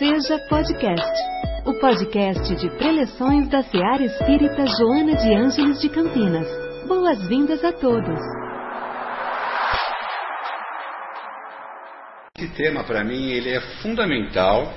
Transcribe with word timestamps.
Seja 0.00 0.38
Podcast, 0.48 1.12
o 1.66 1.74
podcast 1.74 2.56
de 2.56 2.70
preleções 2.78 3.50
da 3.50 3.62
Seara 3.62 4.02
Espírita 4.02 4.64
Joana 4.64 5.14
de 5.14 5.34
Ângeles 5.34 5.78
de 5.78 5.90
Campinas. 5.90 6.48
Boas-vindas 6.88 7.62
a 7.62 7.70
todos. 7.70 8.18
Esse 12.38 12.48
tema, 12.54 12.82
para 12.82 13.04
mim, 13.04 13.28
ele 13.28 13.50
é 13.50 13.60
fundamental. 13.82 14.72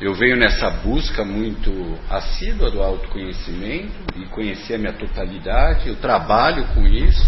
Eu 0.00 0.14
venho 0.14 0.36
nessa 0.36 0.68
busca 0.70 1.24
muito 1.24 1.70
assídua 2.10 2.68
do 2.68 2.82
autoconhecimento 2.82 3.92
e 4.16 4.26
conhecer 4.30 4.74
a 4.74 4.78
minha 4.78 4.92
totalidade. 4.92 5.88
Eu 5.88 5.94
trabalho 6.00 6.66
com 6.74 6.84
isso 6.84 7.22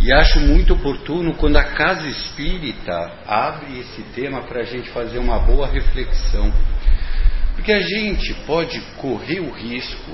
e 0.00 0.12
acho 0.12 0.40
muito 0.40 0.74
oportuno 0.74 1.34
quando 1.34 1.56
a 1.56 1.64
casa 1.64 2.06
espírita 2.06 3.12
abre 3.26 3.80
esse 3.80 4.02
tema 4.14 4.42
para 4.42 4.60
a 4.60 4.64
gente 4.64 4.90
fazer 4.90 5.18
uma 5.18 5.38
boa 5.38 5.66
reflexão. 5.66 6.52
Porque 7.54 7.72
a 7.72 7.80
gente 7.80 8.34
pode 8.46 8.78
correr 8.98 9.40
o 9.40 9.50
risco 9.50 10.12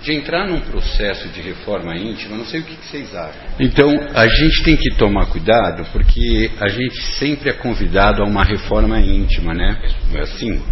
de 0.00 0.12
entrar 0.12 0.46
num 0.46 0.60
processo 0.60 1.28
de 1.28 1.40
reforma 1.40 1.96
íntima, 1.96 2.36
não 2.36 2.44
sei 2.44 2.60
o 2.60 2.62
que, 2.62 2.76
vocês 2.76 3.14
acham. 3.14 3.40
Então, 3.58 3.90
a 4.14 4.28
gente 4.28 4.62
tem 4.62 4.76
que 4.76 4.94
tomar 4.96 5.26
cuidado, 5.26 5.84
porque 5.92 6.50
a 6.60 6.68
gente 6.68 7.00
sempre 7.18 7.50
é 7.50 7.54
convidado 7.54 8.22
a 8.22 8.26
uma 8.26 8.44
reforma 8.44 9.00
íntima, 9.00 9.54
né? 9.54 9.80
Não 10.12 10.20
é 10.20 10.22
assim? 10.22 10.62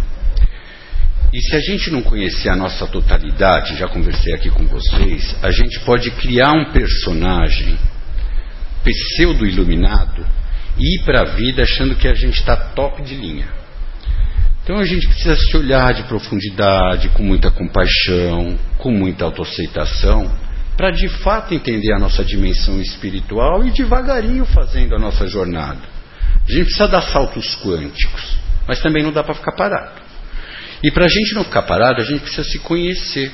E 1.33 1.41
se 1.41 1.55
a 1.55 1.59
gente 1.59 1.89
não 1.89 2.03
conhecer 2.03 2.49
a 2.49 2.55
nossa 2.55 2.85
totalidade, 2.85 3.75
já 3.75 3.87
conversei 3.87 4.35
aqui 4.35 4.51
com 4.51 4.67
vocês, 4.67 5.35
a 5.41 5.49
gente 5.49 5.79
pode 5.79 6.11
criar 6.11 6.51
um 6.51 6.71
personagem 6.71 7.75
pseudo-iluminado 8.83 10.25
e 10.77 10.95
ir 10.95 11.03
para 11.05 11.21
a 11.21 11.25
vida 11.35 11.63
achando 11.63 11.95
que 11.95 12.07
a 12.07 12.13
gente 12.13 12.39
está 12.39 12.55
top 12.55 13.01
de 13.01 13.15
linha. 13.15 13.47
Então 14.63 14.77
a 14.77 14.85
gente 14.85 15.07
precisa 15.07 15.35
se 15.35 15.57
olhar 15.57 15.93
de 15.93 16.03
profundidade, 16.03 17.09
com 17.09 17.21
muita 17.21 17.51
compaixão, 17.51 18.57
com 18.77 18.91
muita 18.91 19.25
autoaceitação, 19.25 20.31
para 20.77 20.89
de 20.89 21.09
fato 21.09 21.53
entender 21.53 21.93
a 21.93 21.99
nossa 21.99 22.23
dimensão 22.23 22.81
espiritual 22.81 23.65
e 23.65 23.71
devagarinho 23.71 24.45
fazendo 24.45 24.95
a 24.95 24.99
nossa 24.99 25.27
jornada. 25.27 25.81
A 26.47 26.51
gente 26.51 26.65
precisa 26.65 26.87
dar 26.87 27.01
saltos 27.01 27.55
quânticos, 27.61 28.37
mas 28.67 28.81
também 28.81 29.03
não 29.03 29.11
dá 29.11 29.23
para 29.23 29.35
ficar 29.35 29.51
parado. 29.51 30.01
E 30.83 30.91
para 30.91 31.05
a 31.05 31.09
gente 31.09 31.33
não 31.35 31.43
ficar 31.43 31.61
parado, 31.63 32.01
a 32.01 32.03
gente 32.03 32.21
precisa 32.21 32.43
se 32.43 32.59
conhecer. 32.59 33.31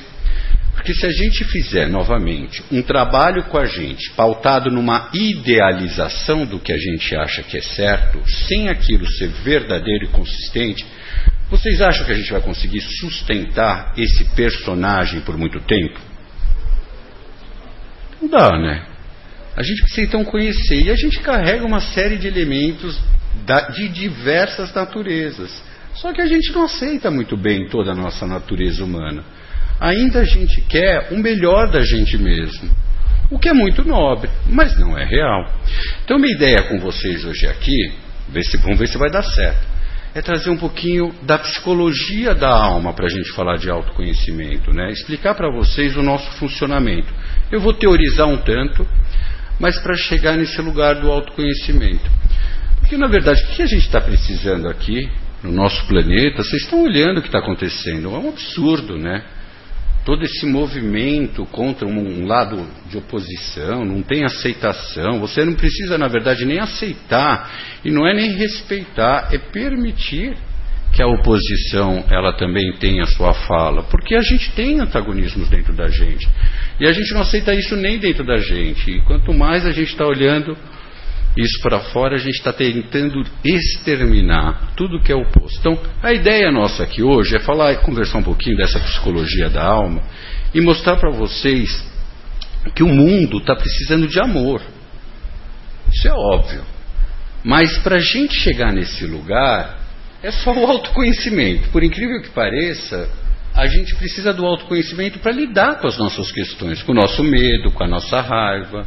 Porque 0.80 0.94
se 0.94 1.04
a 1.04 1.12
gente 1.12 1.44
fizer 1.44 1.90
novamente 1.90 2.64
um 2.72 2.80
trabalho 2.80 3.44
com 3.44 3.58
a 3.58 3.66
gente 3.66 4.10
pautado 4.12 4.70
numa 4.70 5.10
idealização 5.12 6.46
do 6.46 6.58
que 6.58 6.72
a 6.72 6.78
gente 6.78 7.14
acha 7.14 7.42
que 7.42 7.58
é 7.58 7.60
certo, 7.60 8.18
sem 8.48 8.70
aquilo 8.70 9.06
ser 9.06 9.28
verdadeiro 9.28 10.06
e 10.06 10.08
consistente, 10.08 10.86
vocês 11.50 11.82
acham 11.82 12.06
que 12.06 12.12
a 12.12 12.14
gente 12.14 12.32
vai 12.32 12.40
conseguir 12.40 12.80
sustentar 12.80 13.92
esse 13.98 14.24
personagem 14.34 15.20
por 15.20 15.36
muito 15.36 15.60
tempo? 15.60 16.00
Não 18.22 18.30
dá, 18.30 18.58
né? 18.58 18.86
A 19.54 19.62
gente 19.62 19.82
precisa 19.82 20.06
então 20.06 20.24
conhecer. 20.24 20.80
E 20.80 20.90
a 20.90 20.96
gente 20.96 21.20
carrega 21.20 21.66
uma 21.66 21.80
série 21.80 22.16
de 22.16 22.26
elementos 22.26 22.98
de 23.74 23.88
diversas 23.90 24.72
naturezas. 24.72 25.62
Só 25.96 26.10
que 26.10 26.22
a 26.22 26.26
gente 26.26 26.50
não 26.52 26.64
aceita 26.64 27.10
muito 27.10 27.36
bem 27.36 27.68
toda 27.68 27.92
a 27.92 27.94
nossa 27.94 28.26
natureza 28.26 28.82
humana 28.82 29.22
ainda 29.80 30.20
a 30.20 30.24
gente 30.24 30.60
quer 30.62 31.08
o 31.10 31.16
melhor 31.16 31.70
da 31.70 31.80
gente 31.80 32.18
mesmo. 32.18 32.70
O 33.30 33.38
que 33.38 33.48
é 33.48 33.52
muito 33.52 33.84
nobre, 33.84 34.28
mas 34.46 34.78
não 34.78 34.98
é 34.98 35.04
real. 35.04 35.50
Então, 36.04 36.18
minha 36.18 36.34
ideia 36.34 36.62
com 36.64 36.78
vocês 36.78 37.24
hoje 37.24 37.46
aqui, 37.46 37.92
ver 38.28 38.44
se, 38.44 38.56
vamos 38.58 38.78
ver 38.78 38.88
se 38.88 38.98
vai 38.98 39.10
dar 39.10 39.22
certo, 39.22 39.66
é 40.14 40.20
trazer 40.20 40.50
um 40.50 40.56
pouquinho 40.56 41.14
da 41.22 41.38
psicologia 41.38 42.34
da 42.34 42.50
alma 42.50 42.92
para 42.92 43.06
a 43.06 43.08
gente 43.08 43.30
falar 43.30 43.56
de 43.56 43.70
autoconhecimento, 43.70 44.72
né? 44.72 44.90
explicar 44.90 45.34
para 45.34 45.50
vocês 45.50 45.96
o 45.96 46.02
nosso 46.02 46.30
funcionamento. 46.32 47.12
Eu 47.52 47.60
vou 47.60 47.72
teorizar 47.72 48.26
um 48.26 48.38
tanto, 48.38 48.86
mas 49.60 49.78
para 49.78 49.94
chegar 49.94 50.36
nesse 50.36 50.60
lugar 50.60 50.96
do 50.96 51.08
autoconhecimento. 51.08 52.10
Porque, 52.80 52.96
na 52.96 53.06
verdade, 53.06 53.40
o 53.44 53.46
que 53.54 53.62
a 53.62 53.66
gente 53.66 53.86
está 53.86 54.00
precisando 54.00 54.68
aqui 54.68 55.08
no 55.44 55.52
nosso 55.52 55.86
planeta? 55.86 56.42
Vocês 56.42 56.62
estão 56.62 56.82
olhando 56.82 57.18
o 57.18 57.22
que 57.22 57.28
está 57.28 57.38
acontecendo, 57.38 58.12
é 58.12 58.18
um 58.18 58.30
absurdo, 58.30 58.98
né? 58.98 59.22
Todo 60.04 60.24
esse 60.24 60.46
movimento 60.46 61.44
contra 61.46 61.86
um 61.86 62.26
lado 62.26 62.66
de 62.88 62.96
oposição, 62.96 63.84
não 63.84 64.02
tem 64.02 64.24
aceitação. 64.24 65.20
Você 65.20 65.44
não 65.44 65.54
precisa, 65.54 65.98
na 65.98 66.08
verdade, 66.08 66.44
nem 66.44 66.58
aceitar 66.58 67.50
e 67.84 67.90
não 67.90 68.06
é 68.06 68.14
nem 68.14 68.32
respeitar, 68.32 69.28
é 69.32 69.38
permitir 69.38 70.36
que 70.92 71.02
a 71.02 71.06
oposição 71.06 72.04
ela 72.10 72.32
também 72.32 72.72
tenha 72.78 73.06
sua 73.06 73.32
fala, 73.32 73.84
porque 73.84 74.14
a 74.16 74.22
gente 74.22 74.50
tem 74.52 74.80
antagonismos 74.80 75.48
dentro 75.48 75.72
da 75.72 75.86
gente 75.88 76.28
e 76.80 76.86
a 76.86 76.92
gente 76.92 77.12
não 77.14 77.20
aceita 77.20 77.54
isso 77.54 77.76
nem 77.76 77.98
dentro 77.98 78.24
da 78.24 78.38
gente. 78.38 78.90
E 78.90 79.00
quanto 79.02 79.32
mais 79.32 79.64
a 79.64 79.70
gente 79.70 79.90
está 79.90 80.04
olhando 80.04 80.56
isso 81.36 81.60
para 81.62 81.80
fora, 81.80 82.16
a 82.16 82.18
gente 82.18 82.36
está 82.36 82.52
tentando 82.52 83.24
exterminar 83.44 84.72
tudo 84.76 85.00
que 85.00 85.12
é 85.12 85.14
oposto. 85.14 85.58
Então, 85.60 85.78
a 86.02 86.12
ideia 86.12 86.50
nossa 86.50 86.82
aqui 86.82 87.02
hoje 87.02 87.36
é 87.36 87.40
falar, 87.40 87.76
conversar 87.76 88.18
um 88.18 88.22
pouquinho 88.22 88.56
dessa 88.56 88.80
psicologia 88.80 89.48
da 89.48 89.64
alma 89.64 90.02
e 90.52 90.60
mostrar 90.60 90.96
para 90.96 91.10
vocês 91.10 91.84
que 92.74 92.82
o 92.82 92.88
mundo 92.88 93.38
está 93.38 93.54
precisando 93.54 94.08
de 94.08 94.20
amor. 94.20 94.60
Isso 95.92 96.08
é 96.08 96.12
óbvio. 96.12 96.64
Mas 97.44 97.78
para 97.78 97.96
a 97.96 98.00
gente 98.00 98.34
chegar 98.34 98.72
nesse 98.72 99.06
lugar, 99.06 99.78
é 100.22 100.32
só 100.32 100.52
o 100.52 100.66
autoconhecimento. 100.66 101.70
Por 101.70 101.82
incrível 101.82 102.20
que 102.20 102.30
pareça, 102.30 103.08
a 103.54 103.66
gente 103.66 103.94
precisa 103.94 104.32
do 104.32 104.44
autoconhecimento 104.44 105.20
para 105.20 105.32
lidar 105.32 105.78
com 105.78 105.86
as 105.86 105.96
nossas 105.96 106.30
questões, 106.32 106.82
com 106.82 106.90
o 106.90 106.94
nosso 106.94 107.22
medo, 107.22 107.70
com 107.70 107.84
a 107.84 107.88
nossa 107.88 108.20
raiva 108.20 108.86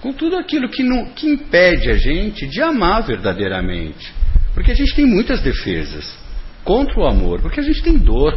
com 0.00 0.12
tudo 0.12 0.36
aquilo 0.36 0.68
que, 0.68 0.82
não, 0.82 1.06
que 1.10 1.26
impede 1.28 1.90
a 1.90 1.96
gente 1.96 2.46
de 2.46 2.62
amar 2.62 3.02
verdadeiramente. 3.02 4.12
Porque 4.54 4.72
a 4.72 4.74
gente 4.74 4.94
tem 4.94 5.06
muitas 5.06 5.40
defesas 5.40 6.18
contra 6.64 6.98
o 7.00 7.06
amor, 7.06 7.40
porque 7.40 7.60
a 7.60 7.62
gente 7.62 7.82
tem 7.82 7.96
dor 7.96 8.34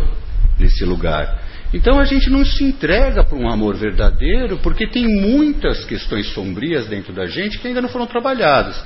nesse 0.59 0.83
lugar. 0.85 1.41
Então 1.73 1.99
a 1.99 2.05
gente 2.05 2.29
não 2.29 2.45
se 2.45 2.63
entrega 2.63 3.23
para 3.23 3.37
um 3.37 3.49
amor 3.49 3.75
verdadeiro, 3.75 4.59
porque 4.59 4.85
tem 4.85 5.07
muitas 5.07 5.83
questões 5.85 6.27
sombrias 6.27 6.85
dentro 6.85 7.11
da 7.11 7.25
gente 7.25 7.57
que 7.57 7.67
ainda 7.67 7.81
não 7.81 7.89
foram 7.89 8.05
trabalhadas. 8.05 8.79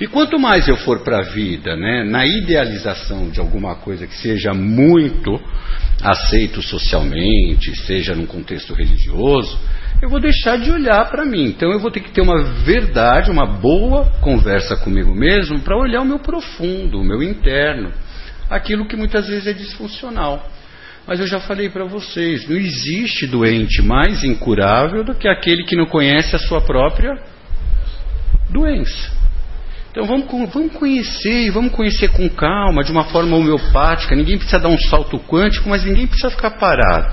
E 0.00 0.06
quanto 0.06 0.38
mais 0.38 0.66
eu 0.66 0.76
for 0.78 1.00
para 1.00 1.18
a 1.18 1.22
vida, 1.22 1.76
né, 1.76 2.02
na 2.02 2.24
idealização 2.24 3.28
de 3.28 3.38
alguma 3.38 3.74
coisa 3.76 4.06
que 4.06 4.16
seja 4.16 4.54
muito 4.54 5.38
aceito 6.02 6.62
socialmente, 6.62 7.76
seja 7.84 8.14
num 8.14 8.24
contexto 8.24 8.72
religioso, 8.72 9.58
eu 10.00 10.08
vou 10.08 10.18
deixar 10.18 10.56
de 10.56 10.70
olhar 10.70 11.10
para 11.10 11.26
mim. 11.26 11.44
Então 11.44 11.70
eu 11.70 11.78
vou 11.78 11.90
ter 11.90 12.00
que 12.00 12.10
ter 12.10 12.22
uma 12.22 12.42
verdade, 12.64 13.30
uma 13.30 13.44
boa 13.44 14.06
conversa 14.22 14.76
comigo 14.76 15.14
mesmo 15.14 15.60
para 15.60 15.76
olhar 15.76 16.00
o 16.00 16.06
meu 16.06 16.18
profundo, 16.18 16.98
o 16.98 17.04
meu 17.04 17.22
interno, 17.22 17.92
aquilo 18.48 18.86
que 18.86 18.96
muitas 18.96 19.28
vezes 19.28 19.46
é 19.46 19.52
disfuncional. 19.52 20.50
Mas 21.10 21.18
eu 21.18 21.26
já 21.26 21.40
falei 21.40 21.68
para 21.68 21.84
vocês, 21.84 22.48
não 22.48 22.56
existe 22.56 23.26
doente 23.26 23.82
mais 23.82 24.22
incurável 24.22 25.02
do 25.02 25.12
que 25.12 25.26
aquele 25.26 25.64
que 25.64 25.74
não 25.74 25.84
conhece 25.84 26.36
a 26.36 26.38
sua 26.38 26.60
própria 26.60 27.20
doença. 28.48 29.10
Então 29.90 30.06
vamos, 30.06 30.28
vamos 30.52 30.72
conhecer, 30.74 31.46
e 31.46 31.50
vamos 31.50 31.72
conhecer 31.72 32.12
com 32.12 32.28
calma, 32.30 32.84
de 32.84 32.92
uma 32.92 33.02
forma 33.06 33.36
homeopática. 33.36 34.14
Ninguém 34.14 34.38
precisa 34.38 34.60
dar 34.60 34.68
um 34.68 34.78
salto 34.78 35.18
quântico, 35.18 35.68
mas 35.68 35.82
ninguém 35.82 36.06
precisa 36.06 36.30
ficar 36.30 36.52
parado. 36.52 37.12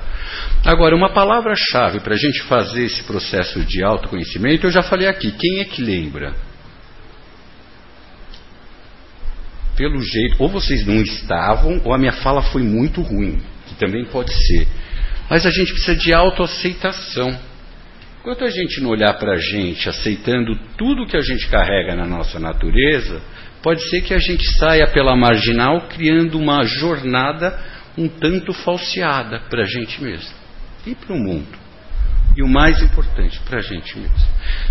Agora, 0.63 0.96
uma 0.96 1.12
palavra-chave 1.12 2.00
para 2.00 2.13
a 2.13 2.19
gente 2.19 2.44
fazer 2.44 2.84
esse 2.84 3.02
processo 3.02 3.66
de 3.66 3.84
autoconhecimento, 3.84 4.68
eu 4.68 4.72
já 4.72 4.84
falei 4.84 5.07
aqui. 5.07 5.31
Quem 5.31 5.59
é 5.62 5.66
que 5.66 5.81
lembra? 5.81 6.36
Pelo 9.75 10.00
jeito, 10.03 10.36
ou 10.38 10.50
vocês 10.50 10.86
não 10.86 11.01
estavam, 11.01 11.81
ou 11.83 11.95
a 11.95 11.98
minha 11.98 12.13
fala 12.13 12.44
foi 12.44 12.62
muito 12.62 13.01
ruim, 13.01 13.42
também 13.77 14.06
pode 14.06 14.31
ser. 14.31 14.68
Mas 15.29 15.45
a 15.45 15.50
gente 15.50 15.74
precisa 15.74 15.95
de 15.95 16.13
autoaceitação. 16.13 17.38
Enquanto 18.19 18.44
a 18.44 18.50
gente 18.50 18.81
não 18.81 18.89
olhar 18.89 19.13
para 19.13 19.33
a 19.33 19.39
gente 19.39 19.88
aceitando 19.88 20.57
tudo 20.77 21.06
que 21.06 21.15
a 21.15 21.21
gente 21.21 21.47
carrega 21.47 21.95
na 21.95 22.06
nossa 22.06 22.39
natureza, 22.39 23.21
pode 23.62 23.81
ser 23.89 24.01
que 24.01 24.13
a 24.13 24.19
gente 24.19 24.45
saia 24.57 24.88
pela 24.88 25.15
marginal 25.15 25.88
criando 25.88 26.38
uma 26.38 26.63
jornada 26.65 27.57
um 27.97 28.07
tanto 28.07 28.53
falseada 28.53 29.39
para 29.50 29.63
a 29.63 29.65
gente 29.65 30.01
mesmo 30.03 30.33
e 30.85 30.94
para 30.94 31.15
o 31.15 31.19
mundo. 31.19 31.57
E 32.35 32.44
o 32.44 32.47
mais 32.47 32.81
importante, 32.83 33.39
para 33.39 33.57
a 33.57 33.62
gente 33.62 33.97
mesmo. 33.97 34.15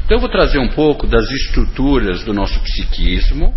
Então 0.04 0.16
eu 0.16 0.20
vou 0.20 0.28
trazer 0.28 0.58
um 0.58 0.68
pouco 0.68 1.06
das 1.06 1.28
estruturas 1.30 2.22
do 2.22 2.32
nosso 2.32 2.60
psiquismo. 2.60 3.52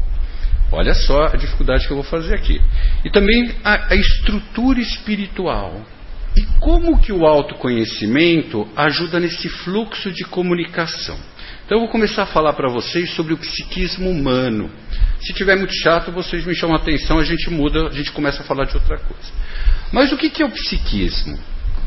Olha 0.72 0.94
só 0.94 1.26
a 1.26 1.36
dificuldade 1.36 1.88
que 1.88 1.92
eu 1.92 1.98
vou 1.98 2.06
fazer 2.06 2.36
aqui. 2.36 2.62
E 3.04 3.10
também 3.10 3.52
a, 3.64 3.94
a 3.94 3.96
estrutura 3.96 4.80
espiritual. 4.80 5.82
E 6.38 6.44
como 6.60 7.00
que 7.00 7.12
o 7.12 7.26
autoconhecimento 7.26 8.68
ajuda 8.76 9.20
nesse 9.20 9.50
fluxo 9.50 10.12
de 10.12 10.24
comunicação. 10.26 11.18
Então 11.66 11.78
eu 11.78 11.82
vou 11.82 11.90
começar 11.90 12.24
a 12.24 12.28
falar 12.28 12.54
para 12.54 12.70
vocês 12.70 13.12
sobre 13.12 13.34
o 13.34 13.38
psiquismo 13.38 14.10
humano. 14.10 14.70
Se 15.22 15.34
tiver 15.34 15.56
muito 15.56 15.74
chato, 15.74 16.12
vocês 16.12 16.46
me 16.46 16.56
chamam 16.56 16.76
a 16.76 16.80
atenção, 16.80 17.20
a 17.20 17.24
gente 17.24 17.50
muda, 17.50 17.88
a 17.88 17.92
gente 17.92 18.12
começa 18.12 18.42
a 18.42 18.46
falar 18.46 18.66
de 18.66 18.76
outra 18.76 18.98
coisa. 18.98 19.32
Mas 19.92 20.12
o 20.12 20.18
que, 20.18 20.30
que 20.30 20.42
é 20.42 20.46
o 20.46 20.52
psiquismo? 20.52 21.38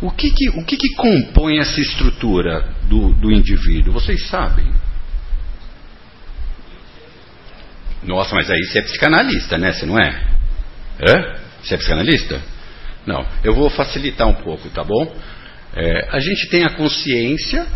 O 0.00 0.10
que, 0.10 0.30
que, 0.30 0.48
o 0.50 0.64
que, 0.64 0.76
que 0.76 0.94
compõe 0.96 1.58
essa 1.58 1.80
estrutura 1.80 2.74
do, 2.88 3.12
do 3.14 3.30
indivíduo? 3.30 3.92
Vocês 3.92 4.26
sabem? 4.26 4.66
Nossa, 8.04 8.34
mas 8.34 8.50
aí 8.50 8.62
você 8.64 8.80
é 8.80 8.82
psicanalista, 8.82 9.58
né? 9.58 9.72
Você 9.72 9.86
não 9.86 9.98
é? 9.98 10.08
Hã? 11.00 11.36
Você 11.62 11.74
é 11.74 11.76
psicanalista? 11.78 12.40
Não. 13.06 13.26
Eu 13.44 13.54
vou 13.54 13.70
facilitar 13.70 14.28
um 14.28 14.34
pouco, 14.34 14.68
tá 14.70 14.82
bom? 14.82 15.14
É, 15.74 16.08
a 16.10 16.18
gente 16.18 16.48
tem 16.48 16.64
a 16.64 16.70
consciência 16.70 17.66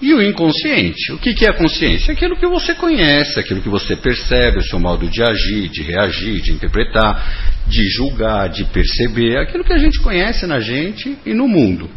e 0.00 0.12
o 0.12 0.20
inconsciente. 0.20 1.12
O 1.12 1.18
que, 1.18 1.32
que 1.32 1.46
é 1.46 1.50
a 1.50 1.54
consciência? 1.54 2.10
É 2.10 2.14
aquilo 2.14 2.36
que 2.36 2.46
você 2.46 2.74
conhece, 2.74 3.38
aquilo 3.38 3.62
que 3.62 3.68
você 3.68 3.94
percebe, 3.94 4.58
o 4.58 4.64
seu 4.64 4.80
modo 4.80 5.08
de 5.08 5.22
agir, 5.22 5.68
de 5.68 5.82
reagir, 5.82 6.42
de 6.42 6.52
interpretar, 6.52 7.62
de 7.68 7.88
julgar, 7.90 8.48
de 8.48 8.64
perceber, 8.64 9.38
aquilo 9.38 9.64
que 9.64 9.72
a 9.72 9.78
gente 9.78 10.00
conhece 10.00 10.44
na 10.44 10.58
gente 10.58 11.16
e 11.24 11.32
no 11.32 11.46
mundo. 11.46 11.88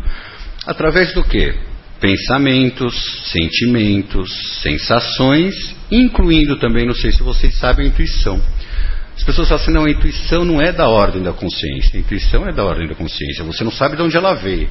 Através 0.67 1.13
do 1.13 1.23
que? 1.23 1.53
Pensamentos, 1.99 3.31
sentimentos, 3.31 4.61
sensações, 4.61 5.75
incluindo 5.91 6.57
também, 6.57 6.85
não 6.85 6.93
sei 6.93 7.11
se 7.11 7.23
vocês 7.23 7.57
sabem, 7.57 7.85
a 7.85 7.89
intuição. 7.89 8.41
As 9.15 9.23
pessoas 9.23 9.47
falam 9.47 9.63
assim, 9.63 9.71
não, 9.71 9.85
a 9.85 9.89
intuição 9.89 10.43
não 10.43 10.61
é 10.61 10.71
da 10.71 10.87
ordem 10.89 11.23
da 11.23 11.31
consciência. 11.31 11.97
A 11.97 11.99
intuição 11.99 12.47
é 12.47 12.51
da 12.51 12.65
ordem 12.65 12.87
da 12.87 12.95
consciência. 12.95 13.45
Você 13.45 13.63
não 13.63 13.71
sabe 13.71 13.95
de 13.95 14.01
onde 14.01 14.17
ela 14.17 14.33
veio. 14.33 14.69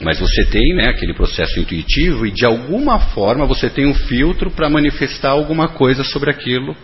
Mas 0.00 0.18
você 0.18 0.46
tem 0.46 0.74
né, 0.74 0.88
aquele 0.88 1.14
processo 1.14 1.60
intuitivo 1.60 2.26
e 2.26 2.30
de 2.30 2.44
alguma 2.44 2.98
forma 2.98 3.46
você 3.46 3.68
tem 3.68 3.86
um 3.86 3.94
filtro 3.94 4.50
para 4.50 4.68
manifestar 4.68 5.30
alguma 5.30 5.68
coisa 5.68 6.02
sobre 6.02 6.30
aquilo 6.30 6.74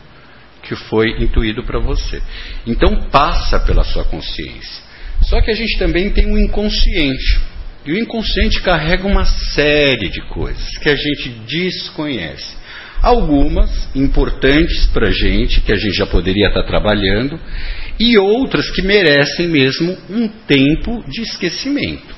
que 0.62 0.76
foi 0.76 1.08
intuído 1.22 1.64
para 1.64 1.78
você. 1.80 2.22
Então 2.66 3.08
passa 3.10 3.58
pela 3.60 3.82
sua 3.82 4.04
consciência. 4.04 4.84
Só 5.22 5.40
que 5.40 5.50
a 5.50 5.54
gente 5.54 5.78
também 5.78 6.10
tem 6.10 6.26
um 6.26 6.38
inconsciente. 6.38 7.40
E 7.86 7.92
o 7.92 7.98
inconsciente 7.98 8.60
carrega 8.62 9.06
uma 9.06 9.24
série 9.24 10.08
de 10.08 10.20
coisas 10.28 10.76
que 10.78 10.88
a 10.88 10.96
gente 10.96 11.28
desconhece. 11.46 12.56
Algumas 13.00 13.88
importantes 13.94 14.86
para 14.86 15.08
a 15.08 15.12
gente, 15.12 15.60
que 15.60 15.72
a 15.72 15.76
gente 15.76 15.96
já 15.96 16.06
poderia 16.06 16.48
estar 16.48 16.64
trabalhando, 16.64 17.38
e 17.98 18.18
outras 18.18 18.70
que 18.70 18.82
merecem 18.82 19.46
mesmo 19.46 19.96
um 20.10 20.26
tempo 20.26 21.04
de 21.08 21.22
esquecimento. 21.22 22.16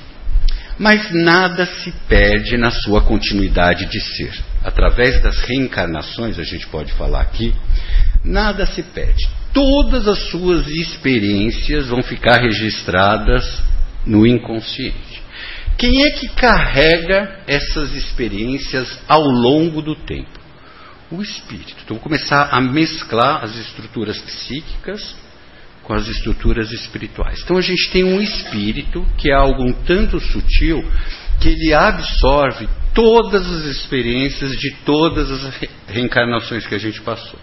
Mas 0.79 1.11
nada 1.11 1.65
se 1.65 1.91
perde 2.07 2.57
na 2.57 2.71
sua 2.71 3.01
continuidade 3.01 3.85
de 3.85 3.99
ser. 3.99 4.33
Através 4.63 5.21
das 5.21 5.37
reencarnações, 5.41 6.39
a 6.39 6.43
gente 6.43 6.65
pode 6.67 6.91
falar 6.93 7.21
aqui, 7.21 7.53
nada 8.23 8.65
se 8.65 8.81
perde. 8.81 9.29
Todas 9.53 10.07
as 10.07 10.29
suas 10.29 10.67
experiências 10.67 11.87
vão 11.87 12.01
ficar 12.01 12.37
registradas 12.37 13.61
no 14.05 14.25
inconsciente. 14.25 15.28
Quem 15.79 16.03
é 16.03 16.11
que 16.11 16.27
carrega 16.27 17.39
essas 17.47 17.93
experiências 17.95 18.99
ao 19.07 19.23
longo 19.23 19.81
do 19.81 19.95
tempo? 19.95 20.37
O 21.09 21.21
espírito. 21.21 21.77
Então, 21.83 21.95
vou 21.95 22.03
começar 22.03 22.49
a 22.51 22.59
mesclar 22.59 23.43
as 23.43 23.55
estruturas 23.55 24.19
psíquicas 24.19 25.15
com 25.89 25.93
as 25.95 26.07
estruturas 26.07 26.71
espirituais. 26.71 27.41
Então 27.41 27.57
a 27.57 27.61
gente 27.61 27.89
tem 27.89 28.03
um 28.03 28.21
espírito 28.21 29.03
que 29.17 29.31
é 29.31 29.33
algo 29.33 29.63
um 29.63 29.73
tanto 29.73 30.19
sutil 30.19 30.83
que 31.41 31.49
ele 31.49 31.73
absorve 31.73 32.69
todas 32.93 33.49
as 33.51 33.65
experiências 33.65 34.51
de 34.51 34.69
todas 34.85 35.31
as 35.31 35.59
reencarnações 35.87 36.67
que 36.67 36.75
a 36.75 36.77
gente 36.77 37.01
passou. 37.01 37.39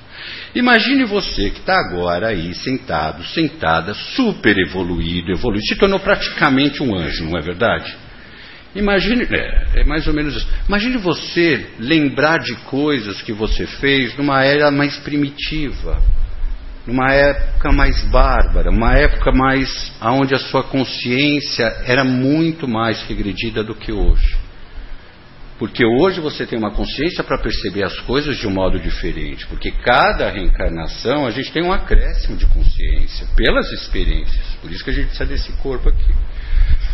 Imagine 0.54 1.04
você 1.06 1.50
que 1.50 1.58
está 1.58 1.76
agora 1.76 2.28
aí 2.28 2.54
sentado, 2.54 3.24
sentada, 3.24 3.94
super 3.94 4.56
evoluído, 4.56 5.32
evoluído, 5.32 5.66
se 5.66 5.76
tornou 5.76 5.98
praticamente 5.98 6.80
um 6.82 6.94
anjo, 6.94 7.24
não 7.24 7.36
é 7.36 7.42
verdade? 7.42 7.96
Imagine, 8.76 9.26
é, 9.32 9.81
é, 9.81 9.84
mais 9.84 10.06
ou 10.06 10.12
menos 10.12 10.37
isso. 10.37 10.49
Imagine 10.69 10.99
você 10.99 11.67
lembrar 11.78 12.38
de 12.38 12.55
coisas 12.64 13.23
que 13.23 13.32
você 13.32 13.67
fez 13.67 14.17
numa 14.17 14.44
era 14.44 14.70
mais 14.70 14.99
primitiva, 14.99 16.00
numa 16.87 17.11
época 17.11 17.73
mais 17.73 18.02
bárbara, 18.05 18.70
uma 18.70 18.93
época 18.93 19.32
mais 19.32 19.93
onde 20.02 20.34
a 20.34 20.38
sua 20.38 20.62
consciência 20.62 21.64
era 21.87 22.05
muito 22.05 22.69
mais 22.69 23.02
regredida 23.05 23.64
do 23.64 23.75
que 23.75 23.90
hoje. 23.90 24.37
Porque 25.58 25.82
hoje 25.87 26.20
você 26.20 26.44
tem 26.44 26.58
uma 26.58 26.70
consciência 26.70 27.25
para 27.25 27.38
perceber 27.38 27.82
as 27.82 27.99
coisas 28.00 28.37
de 28.37 28.46
um 28.46 28.50
modo 28.50 28.79
diferente. 28.79 29.46
Porque 29.46 29.70
cada 29.70 30.31
reencarnação 30.31 31.26
a 31.26 31.31
gente 31.31 31.50
tem 31.50 31.64
um 31.64 31.72
acréscimo 31.72 32.37
de 32.37 32.44
consciência 32.46 33.26
pelas 33.34 33.67
experiências. 33.72 34.44
Por 34.61 34.70
isso 34.70 34.84
que 34.84 34.90
a 34.90 34.93
gente 34.93 35.06
precisa 35.06 35.25
desse 35.25 35.50
corpo 35.62 35.88
aqui. 35.88 36.14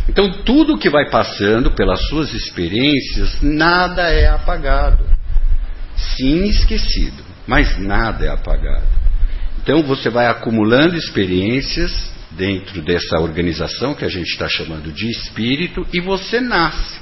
Então 0.08 0.42
tudo 0.44 0.78
que 0.78 0.90
vai 0.90 1.08
passando 1.08 1.70
pelas 1.72 2.08
suas 2.08 2.32
experiências, 2.34 3.40
nada 3.40 4.08
é 4.08 4.28
apagado. 4.28 5.04
Sim, 5.96 6.44
esquecido, 6.44 7.22
mas 7.46 7.78
nada 7.78 8.24
é 8.24 8.28
apagado. 8.28 8.86
Então 9.62 9.82
você 9.82 10.10
vai 10.10 10.26
acumulando 10.26 10.96
experiências 10.96 12.12
dentro 12.32 12.82
dessa 12.82 13.18
organização 13.20 13.94
que 13.94 14.04
a 14.04 14.08
gente 14.08 14.28
está 14.28 14.48
chamando 14.48 14.90
de 14.90 15.08
espírito 15.08 15.86
e 15.92 16.00
você 16.00 16.40
nasce. 16.40 17.00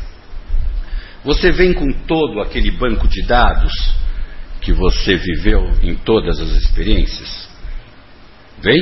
Você 1.25 1.51
vem 1.53 1.73
com 1.73 1.91
todo 2.07 2.41
aquele 2.41 2.71
banco 2.71 3.07
de 3.07 3.23
dados 3.23 3.73
que 4.61 4.73
você 4.73 5.17
viveu 5.17 5.71
em 5.83 5.95
todas 5.95 6.39
as 6.39 6.51
experiências? 6.51 7.49
Vem? 8.63 8.79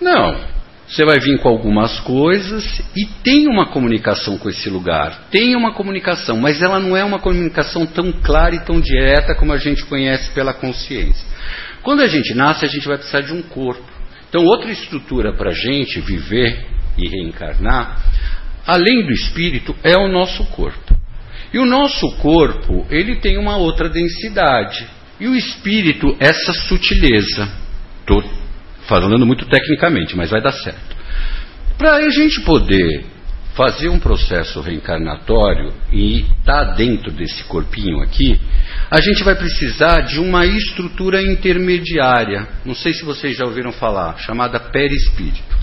Não. 0.00 0.59
Você 0.90 1.04
vai 1.04 1.20
vir 1.20 1.38
com 1.38 1.48
algumas 1.48 2.00
coisas 2.00 2.64
e 2.96 3.06
tem 3.22 3.46
uma 3.46 3.66
comunicação 3.66 4.36
com 4.36 4.50
esse 4.50 4.68
lugar. 4.68 5.28
Tem 5.30 5.54
uma 5.54 5.72
comunicação, 5.72 6.36
mas 6.36 6.60
ela 6.60 6.80
não 6.80 6.96
é 6.96 7.04
uma 7.04 7.20
comunicação 7.20 7.86
tão 7.86 8.10
clara 8.10 8.56
e 8.56 8.64
tão 8.64 8.80
direta 8.80 9.36
como 9.36 9.52
a 9.52 9.56
gente 9.56 9.84
conhece 9.84 10.32
pela 10.32 10.52
consciência. 10.52 11.24
Quando 11.82 12.00
a 12.00 12.08
gente 12.08 12.34
nasce, 12.34 12.64
a 12.64 12.68
gente 12.68 12.88
vai 12.88 12.96
precisar 12.96 13.20
de 13.20 13.32
um 13.32 13.40
corpo. 13.40 13.84
Então, 14.28 14.44
outra 14.44 14.72
estrutura 14.72 15.32
para 15.32 15.50
a 15.50 15.54
gente 15.54 16.00
viver 16.00 16.66
e 16.98 17.08
reencarnar, 17.08 18.02
além 18.66 19.06
do 19.06 19.12
espírito, 19.12 19.76
é 19.84 19.96
o 19.96 20.08
nosso 20.08 20.44
corpo. 20.46 20.98
E 21.54 21.58
o 21.60 21.66
nosso 21.66 22.16
corpo, 22.16 22.84
ele 22.90 23.14
tem 23.16 23.38
uma 23.38 23.56
outra 23.56 23.88
densidade. 23.88 24.84
E 25.20 25.28
o 25.28 25.36
espírito, 25.36 26.16
essa 26.18 26.52
sutileza. 26.52 27.48
Falando 28.90 29.24
muito 29.24 29.46
tecnicamente, 29.46 30.16
mas 30.16 30.30
vai 30.30 30.42
dar 30.42 30.50
certo. 30.50 30.96
Para 31.78 31.94
a 31.94 32.10
gente 32.10 32.40
poder 32.40 33.04
fazer 33.54 33.88
um 33.88 34.00
processo 34.00 34.60
reencarnatório 34.60 35.72
e 35.92 36.22
estar 36.22 36.66
tá 36.66 36.74
dentro 36.74 37.12
desse 37.12 37.44
corpinho 37.44 38.00
aqui, 38.00 38.40
a 38.90 39.00
gente 39.00 39.22
vai 39.22 39.36
precisar 39.36 40.00
de 40.00 40.18
uma 40.18 40.44
estrutura 40.44 41.22
intermediária. 41.22 42.48
Não 42.64 42.74
sei 42.74 42.92
se 42.92 43.04
vocês 43.04 43.36
já 43.36 43.44
ouviram 43.44 43.70
falar, 43.70 44.18
chamada 44.18 44.58
perispírito. 44.58 45.56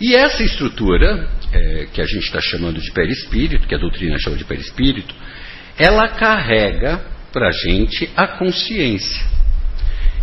E 0.00 0.14
essa 0.14 0.42
estrutura, 0.42 1.28
é, 1.52 1.88
que 1.92 2.00
a 2.00 2.06
gente 2.06 2.24
está 2.24 2.40
chamando 2.40 2.80
de 2.80 2.90
perispírito, 2.90 3.68
que 3.68 3.74
a 3.74 3.78
doutrina 3.78 4.16
chama 4.18 4.38
de 4.38 4.46
perispírito, 4.46 5.14
ela 5.76 6.08
carrega 6.08 7.04
para 7.30 7.48
a 7.48 7.52
gente 7.52 8.08
a 8.16 8.26
consciência. 8.26 9.39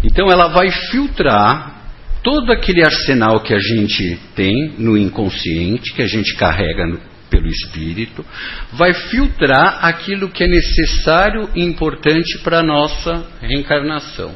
Então 0.03 0.31
ela 0.31 0.47
vai 0.47 0.69
filtrar 0.71 1.75
todo 2.23 2.51
aquele 2.51 2.83
arsenal 2.83 3.41
que 3.41 3.53
a 3.53 3.59
gente 3.59 4.19
tem 4.35 4.73
no 4.77 4.97
inconsciente, 4.97 5.93
que 5.93 6.01
a 6.01 6.07
gente 6.07 6.35
carrega 6.35 6.85
no, 6.85 6.99
pelo 7.29 7.47
espírito, 7.47 8.25
vai 8.73 8.93
filtrar 8.93 9.85
aquilo 9.85 10.29
que 10.29 10.43
é 10.43 10.47
necessário 10.47 11.49
e 11.55 11.63
importante 11.63 12.39
para 12.39 12.59
a 12.59 12.63
nossa 12.63 13.25
reencarnação. 13.41 14.35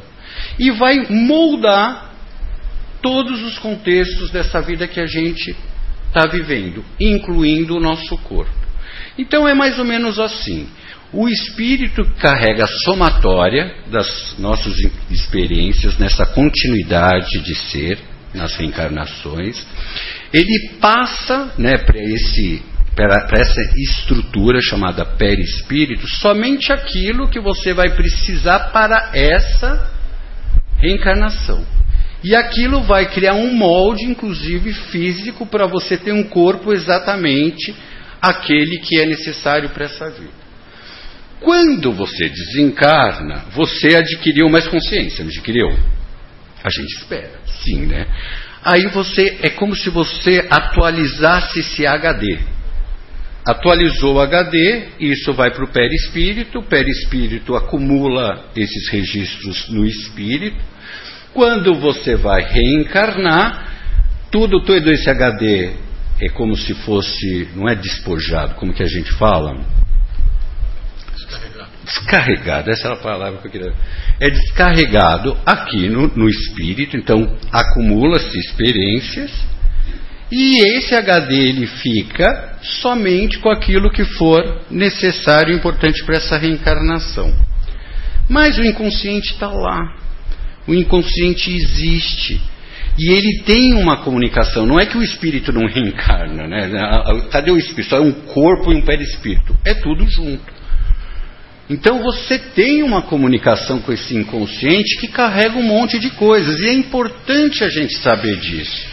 E 0.58 0.70
vai 0.70 1.06
moldar 1.08 2.12
todos 3.00 3.42
os 3.42 3.58
contextos 3.58 4.30
dessa 4.30 4.60
vida 4.60 4.86
que 4.86 5.00
a 5.00 5.06
gente 5.06 5.54
está 6.06 6.26
vivendo, 6.26 6.84
incluindo 7.00 7.76
o 7.76 7.80
nosso 7.80 8.16
corpo. 8.18 8.62
Então 9.18 9.48
é 9.48 9.54
mais 9.54 9.78
ou 9.78 9.84
menos 9.84 10.18
assim. 10.18 10.68
O 11.12 11.28
espírito 11.28 12.04
carrega 12.18 12.64
a 12.64 12.68
somatória 12.84 13.74
das 13.90 14.34
nossas 14.38 14.74
experiências 15.10 15.98
nessa 15.98 16.24
continuidade 16.24 17.40
de 17.40 17.54
ser, 17.54 17.98
nas 18.32 18.56
reencarnações. 18.56 19.66
Ele 20.32 20.78
passa 20.80 21.52
né, 21.58 21.76
para 21.76 21.98
para 22.94 23.40
essa 23.40 23.60
estrutura 23.76 24.60
chamada 24.60 25.04
perispírito, 25.04 26.06
somente 26.06 26.72
aquilo 26.72 27.28
que 27.28 27.40
você 27.40 27.72
vai 27.72 27.90
precisar 27.90 28.70
para 28.70 29.12
essa 29.14 29.90
reencarnação. 30.78 31.64
E 32.22 32.36
aquilo 32.36 32.82
vai 32.82 33.10
criar 33.10 33.34
um 33.34 33.52
molde, 33.54 34.04
inclusive 34.04 34.72
físico, 34.90 35.46
para 35.46 35.66
você 35.66 35.96
ter 35.96 36.12
um 36.12 36.22
corpo 36.22 36.72
exatamente 36.72 37.74
aquele 38.20 38.78
que 38.78 39.00
é 39.00 39.06
necessário 39.06 39.70
para 39.70 39.86
essa 39.86 40.10
vida. 40.10 40.41
Quando 41.42 41.92
você 41.92 42.28
desencarna, 42.28 43.44
você 43.52 43.96
adquiriu 43.96 44.48
mais 44.48 44.66
consciência, 44.68 45.24
adquiriu? 45.24 45.68
A 46.62 46.70
gente 46.70 46.94
espera, 46.96 47.40
sim, 47.46 47.86
né? 47.86 48.06
Aí 48.64 48.86
você 48.86 49.38
é 49.42 49.50
como 49.50 49.74
se 49.74 49.90
você 49.90 50.46
atualizasse 50.48 51.60
esse 51.60 51.84
HD. 51.84 52.38
Atualizou 53.44 54.14
o 54.14 54.20
HD, 54.20 54.84
isso 55.00 55.32
vai 55.32 55.50
para 55.50 55.64
o 55.64 55.72
perispírito, 55.72 56.60
o 56.60 56.62
perispírito 56.62 57.56
acumula 57.56 58.46
esses 58.54 58.88
registros 58.88 59.68
no 59.68 59.84
espírito. 59.84 60.60
Quando 61.34 61.74
você 61.74 62.14
vai 62.14 62.42
reencarnar, 62.42 63.72
tudo, 64.30 64.62
todo 64.62 64.92
esse 64.92 65.10
HD 65.10 65.72
é 66.20 66.28
como 66.28 66.56
se 66.56 66.72
fosse, 66.72 67.48
não 67.56 67.68
é 67.68 67.74
despojado, 67.74 68.54
como 68.54 68.72
que 68.72 68.82
a 68.82 68.88
gente 68.88 69.10
fala? 69.14 69.81
Descarregado. 71.84 72.70
Essa 72.70 72.88
é 72.88 72.92
a 72.92 72.96
palavra 72.96 73.40
que 73.40 73.48
eu 73.48 73.50
queria. 73.50 73.74
É 74.20 74.30
descarregado 74.30 75.36
aqui 75.44 75.88
no, 75.88 76.08
no 76.08 76.28
espírito, 76.28 76.96
então 76.96 77.36
acumula-se 77.50 78.38
experiências 78.38 79.52
e 80.34 80.78
esse 80.78 80.94
HD 80.94 81.34
ele 81.34 81.66
fica 81.66 82.56
somente 82.62 83.38
com 83.38 83.50
aquilo 83.50 83.92
que 83.92 84.02
for 84.02 84.62
necessário 84.70 85.52
e 85.52 85.58
importante 85.58 86.02
para 86.06 86.16
essa 86.16 86.38
reencarnação. 86.38 87.36
Mas 88.30 88.56
o 88.56 88.64
inconsciente 88.64 89.32
está 89.32 89.48
lá. 89.48 89.94
O 90.66 90.72
inconsciente 90.72 91.54
existe. 91.54 92.40
E 92.98 93.12
ele 93.12 93.42
tem 93.44 93.74
uma 93.74 93.98
comunicação. 93.98 94.64
Não 94.64 94.80
é 94.80 94.86
que 94.86 94.96
o 94.96 95.02
espírito 95.02 95.52
não 95.52 95.66
reencarna, 95.66 96.46
né? 96.46 96.70
Cadê 97.30 97.50
o 97.50 97.58
espírito? 97.58 97.90
Só 97.90 97.98
é 97.98 98.00
um 98.00 98.12
corpo 98.12 98.72
e 98.72 98.76
um 98.76 98.82
perispírito. 98.82 99.54
É 99.66 99.74
tudo 99.74 100.08
junto. 100.08 100.61
Então 101.72 102.02
você 102.02 102.38
tem 102.38 102.82
uma 102.82 103.00
comunicação 103.00 103.80
com 103.80 103.90
esse 103.94 104.14
inconsciente 104.14 104.98
que 105.00 105.08
carrega 105.08 105.56
um 105.56 105.62
monte 105.62 105.98
de 105.98 106.10
coisas. 106.10 106.60
E 106.60 106.66
é 106.66 106.72
importante 106.74 107.64
a 107.64 107.70
gente 107.70 107.96
saber 107.96 108.36
disso. 108.36 108.92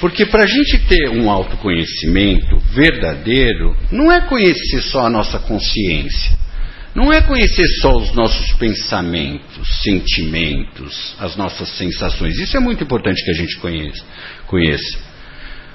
Porque 0.00 0.24
para 0.24 0.44
a 0.44 0.46
gente 0.46 0.78
ter 0.78 1.10
um 1.10 1.30
autoconhecimento 1.30 2.58
verdadeiro, 2.72 3.76
não 3.92 4.10
é 4.10 4.22
conhecer 4.22 4.80
só 4.80 5.04
a 5.04 5.10
nossa 5.10 5.38
consciência, 5.38 6.38
não 6.94 7.12
é 7.12 7.20
conhecer 7.20 7.66
só 7.82 7.94
os 7.94 8.14
nossos 8.14 8.50
pensamentos, 8.54 9.82
sentimentos, 9.82 11.14
as 11.18 11.36
nossas 11.36 11.68
sensações. 11.76 12.38
Isso 12.38 12.56
é 12.56 12.60
muito 12.60 12.82
importante 12.82 13.22
que 13.22 13.30
a 13.30 13.34
gente 13.34 13.58
conheça. 13.58 14.02
conheça. 14.46 14.98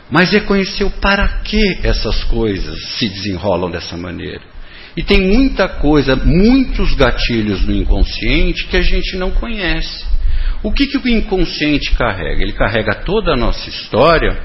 Mas 0.09 0.33
é 0.33 0.39
conhecer 0.39 0.85
o 0.85 0.89
para 0.89 1.27
que 1.43 1.79
essas 1.83 2.23
coisas 2.23 2.83
se 2.97 3.07
desenrolam 3.09 3.69
dessa 3.69 3.95
maneira. 3.95 4.50
E 4.95 5.03
tem 5.03 5.21
muita 5.21 5.67
coisa, 5.67 6.15
muitos 6.15 6.93
gatilhos 6.95 7.65
no 7.65 7.73
inconsciente 7.73 8.67
que 8.67 8.77
a 8.77 8.81
gente 8.81 9.15
não 9.15 9.31
conhece. 9.31 10.05
O 10.63 10.71
que, 10.71 10.87
que 10.87 10.97
o 10.97 11.07
inconsciente 11.07 11.93
carrega? 11.95 12.43
Ele 12.43 12.53
carrega 12.53 12.95
toda 12.95 13.33
a 13.33 13.37
nossa 13.37 13.69
história 13.69 14.37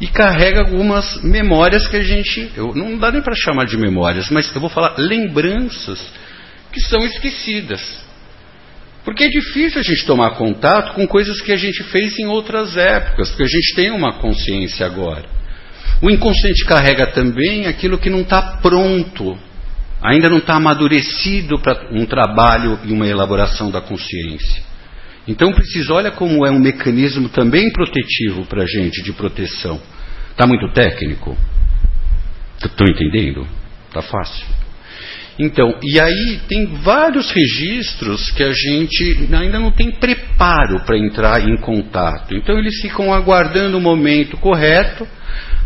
e 0.00 0.06
carrega 0.06 0.60
algumas 0.60 1.22
memórias 1.22 1.86
que 1.86 1.96
a 1.96 2.02
gente. 2.02 2.50
Eu, 2.56 2.74
não 2.74 2.98
dá 2.98 3.12
nem 3.12 3.20
para 3.20 3.34
chamar 3.34 3.66
de 3.66 3.76
memórias, 3.76 4.30
mas 4.30 4.52
eu 4.54 4.60
vou 4.60 4.70
falar 4.70 4.94
lembranças 4.96 6.00
que 6.72 6.80
são 6.80 7.04
esquecidas. 7.04 7.80
Porque 9.04 9.24
é 9.24 9.28
difícil 9.28 9.80
a 9.80 9.82
gente 9.82 10.04
tomar 10.06 10.30
contato 10.30 10.94
com 10.94 11.06
coisas 11.06 11.40
que 11.40 11.52
a 11.52 11.56
gente 11.56 11.82
fez 11.84 12.18
em 12.18 12.26
outras 12.26 12.76
épocas, 12.76 13.30
porque 13.30 13.44
a 13.44 13.48
gente 13.48 13.74
tem 13.74 13.90
uma 13.90 14.14
consciência 14.14 14.86
agora. 14.86 15.24
O 16.02 16.10
inconsciente 16.10 16.64
carrega 16.64 17.06
também 17.08 17.66
aquilo 17.66 17.98
que 17.98 18.10
não 18.10 18.22
está 18.22 18.40
pronto, 18.62 19.38
ainda 20.02 20.28
não 20.28 20.38
está 20.38 20.54
amadurecido 20.54 21.58
para 21.58 21.88
um 21.92 22.06
trabalho 22.06 22.78
e 22.84 22.92
uma 22.92 23.06
elaboração 23.06 23.70
da 23.70 23.80
consciência. 23.80 24.62
Então 25.28 25.52
precisa, 25.52 25.92
olha 25.92 26.10
como 26.10 26.46
é 26.46 26.50
um 26.50 26.58
mecanismo 26.58 27.28
também 27.28 27.70
protetivo 27.72 28.46
para 28.46 28.62
a 28.62 28.66
gente, 28.66 29.02
de 29.02 29.12
proteção. 29.12 29.80
Está 30.30 30.46
muito 30.46 30.72
técnico? 30.72 31.36
Estão 32.64 32.86
entendendo? 32.86 33.46
Está 33.88 34.02
fácil. 34.02 34.59
Então, 35.38 35.74
e 35.82 35.98
aí 35.98 36.40
tem 36.48 36.66
vários 36.82 37.30
registros 37.30 38.30
que 38.30 38.42
a 38.42 38.52
gente 38.52 39.28
ainda 39.32 39.58
não 39.58 39.70
tem 39.70 39.90
preparo 39.90 40.80
para 40.84 40.98
entrar 40.98 41.40
em 41.48 41.56
contato. 41.58 42.34
Então 42.34 42.58
eles 42.58 42.80
ficam 42.80 43.12
aguardando 43.12 43.78
o 43.78 43.80
momento 43.80 44.36
correto 44.36 45.06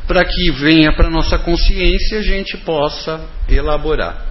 para 0.07 0.25
que 0.25 0.51
venha 0.53 0.93
para 0.95 1.11
nossa 1.11 1.39
consciência 1.39 2.17
e 2.17 2.19
a 2.19 2.23
gente 2.23 2.57
possa 2.59 3.27
elaborar. 3.49 4.27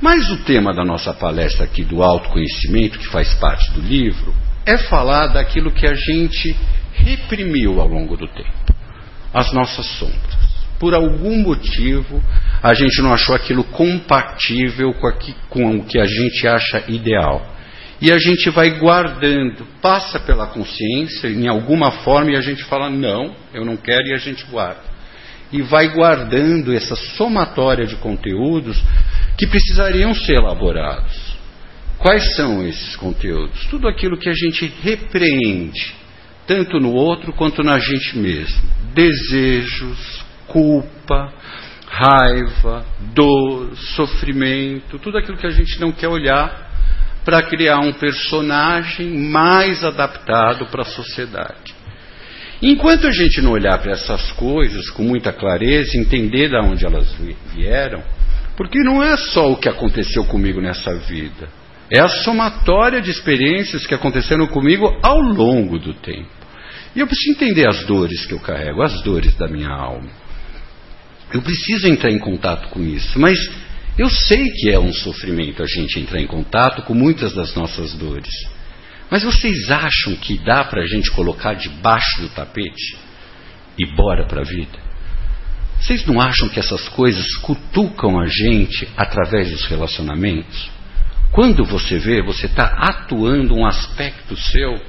Mas 0.00 0.28
o 0.30 0.38
tema 0.38 0.74
da 0.74 0.84
nossa 0.84 1.14
palestra 1.14 1.64
aqui 1.64 1.84
do 1.84 2.02
autoconhecimento, 2.02 2.98
que 2.98 3.06
faz 3.06 3.32
parte 3.34 3.70
do 3.72 3.80
livro, 3.80 4.34
é 4.66 4.76
falar 4.76 5.28
daquilo 5.28 5.70
que 5.70 5.86
a 5.86 5.94
gente 5.94 6.56
reprimiu 6.92 7.80
ao 7.80 7.88
longo 7.88 8.16
do 8.16 8.26
tempo, 8.26 8.74
as 9.32 9.52
nossas 9.52 9.86
sombras. 9.98 10.51
Por 10.82 10.94
algum 10.94 11.38
motivo, 11.38 12.20
a 12.60 12.74
gente 12.74 13.00
não 13.00 13.12
achou 13.12 13.36
aquilo 13.36 13.62
compatível 13.62 14.92
com, 14.94 15.12
com 15.48 15.76
o 15.76 15.84
que 15.84 15.96
a 15.96 16.04
gente 16.04 16.44
acha 16.44 16.82
ideal. 16.88 17.54
E 18.00 18.10
a 18.10 18.18
gente 18.18 18.50
vai 18.50 18.80
guardando, 18.80 19.64
passa 19.80 20.18
pela 20.18 20.48
consciência, 20.48 21.28
em 21.28 21.46
alguma 21.46 21.92
forma, 21.92 22.32
e 22.32 22.36
a 22.36 22.40
gente 22.40 22.64
fala, 22.64 22.90
não, 22.90 23.32
eu 23.54 23.64
não 23.64 23.76
quero, 23.76 24.08
e 24.08 24.12
a 24.12 24.18
gente 24.18 24.44
guarda. 24.46 24.82
E 25.52 25.62
vai 25.62 25.86
guardando 25.90 26.74
essa 26.74 26.96
somatória 26.96 27.86
de 27.86 27.94
conteúdos 27.94 28.82
que 29.38 29.46
precisariam 29.46 30.12
ser 30.12 30.38
elaborados. 30.38 31.36
Quais 31.96 32.34
são 32.34 32.66
esses 32.66 32.96
conteúdos? 32.96 33.66
Tudo 33.66 33.86
aquilo 33.86 34.18
que 34.18 34.28
a 34.28 34.34
gente 34.34 34.66
repreende, 34.82 35.94
tanto 36.44 36.80
no 36.80 36.92
outro 36.92 37.32
quanto 37.32 37.62
na 37.62 37.78
gente 37.78 38.18
mesmo. 38.18 38.60
Desejos, 38.92 40.21
culpa, 40.52 41.32
raiva, 41.86 42.84
dor, 43.14 43.74
sofrimento, 43.96 44.98
tudo 44.98 45.18
aquilo 45.18 45.38
que 45.38 45.46
a 45.46 45.50
gente 45.50 45.80
não 45.80 45.92
quer 45.92 46.08
olhar 46.08 46.70
para 47.24 47.42
criar 47.42 47.80
um 47.80 47.92
personagem 47.92 49.08
mais 49.30 49.84
adaptado 49.84 50.66
para 50.66 50.82
a 50.82 50.86
sociedade. 50.86 51.74
Enquanto 52.60 53.06
a 53.06 53.10
gente 53.10 53.40
não 53.40 53.52
olhar 53.52 53.78
para 53.78 53.92
essas 53.92 54.30
coisas 54.32 54.88
com 54.90 55.02
muita 55.02 55.32
clareza, 55.32 55.96
entender 55.96 56.48
de 56.48 56.56
onde 56.56 56.84
elas 56.84 57.12
vieram, 57.52 58.02
porque 58.56 58.78
não 58.80 59.02
é 59.02 59.16
só 59.16 59.50
o 59.50 59.56
que 59.56 59.68
aconteceu 59.68 60.24
comigo 60.24 60.60
nessa 60.60 60.94
vida. 60.94 61.48
É 61.90 62.00
a 62.00 62.08
somatória 62.08 63.00
de 63.02 63.10
experiências 63.10 63.86
que 63.86 63.94
aconteceram 63.94 64.46
comigo 64.46 64.98
ao 65.02 65.20
longo 65.20 65.78
do 65.78 65.92
tempo. 65.94 66.30
E 66.94 67.00
eu 67.00 67.06
preciso 67.06 67.32
entender 67.32 67.66
as 67.68 67.84
dores 67.84 68.24
que 68.26 68.32
eu 68.32 68.40
carrego, 68.40 68.82
as 68.82 69.02
dores 69.02 69.34
da 69.36 69.48
minha 69.48 69.70
alma. 69.70 70.21
Eu 71.32 71.42
preciso 71.42 71.86
entrar 71.88 72.10
em 72.10 72.18
contato 72.18 72.68
com 72.68 72.82
isso, 72.82 73.18
mas 73.18 73.38
eu 73.98 74.08
sei 74.08 74.50
que 74.50 74.70
é 74.70 74.78
um 74.78 74.92
sofrimento 74.92 75.62
a 75.62 75.66
gente 75.66 76.00
entrar 76.00 76.20
em 76.20 76.26
contato 76.26 76.82
com 76.82 76.94
muitas 76.94 77.34
das 77.34 77.54
nossas 77.54 77.94
dores. 77.94 78.32
Mas 79.10 79.22
vocês 79.22 79.70
acham 79.70 80.16
que 80.16 80.38
dá 80.38 80.64
para 80.64 80.82
a 80.82 80.86
gente 80.86 81.10
colocar 81.10 81.54
debaixo 81.54 82.22
do 82.22 82.28
tapete 82.30 82.96
e 83.78 83.86
bora 83.94 84.26
para 84.26 84.40
a 84.40 84.44
vida? 84.44 84.78
Vocês 85.78 86.06
não 86.06 86.20
acham 86.20 86.48
que 86.48 86.58
essas 86.58 86.88
coisas 86.88 87.36
cutucam 87.36 88.18
a 88.20 88.26
gente 88.26 88.88
através 88.96 89.50
dos 89.50 89.64
relacionamentos? 89.66 90.70
Quando 91.32 91.64
você 91.64 91.98
vê, 91.98 92.22
você 92.22 92.46
está 92.46 92.64
atuando 92.64 93.54
um 93.54 93.66
aspecto 93.66 94.36
seu 94.36 94.80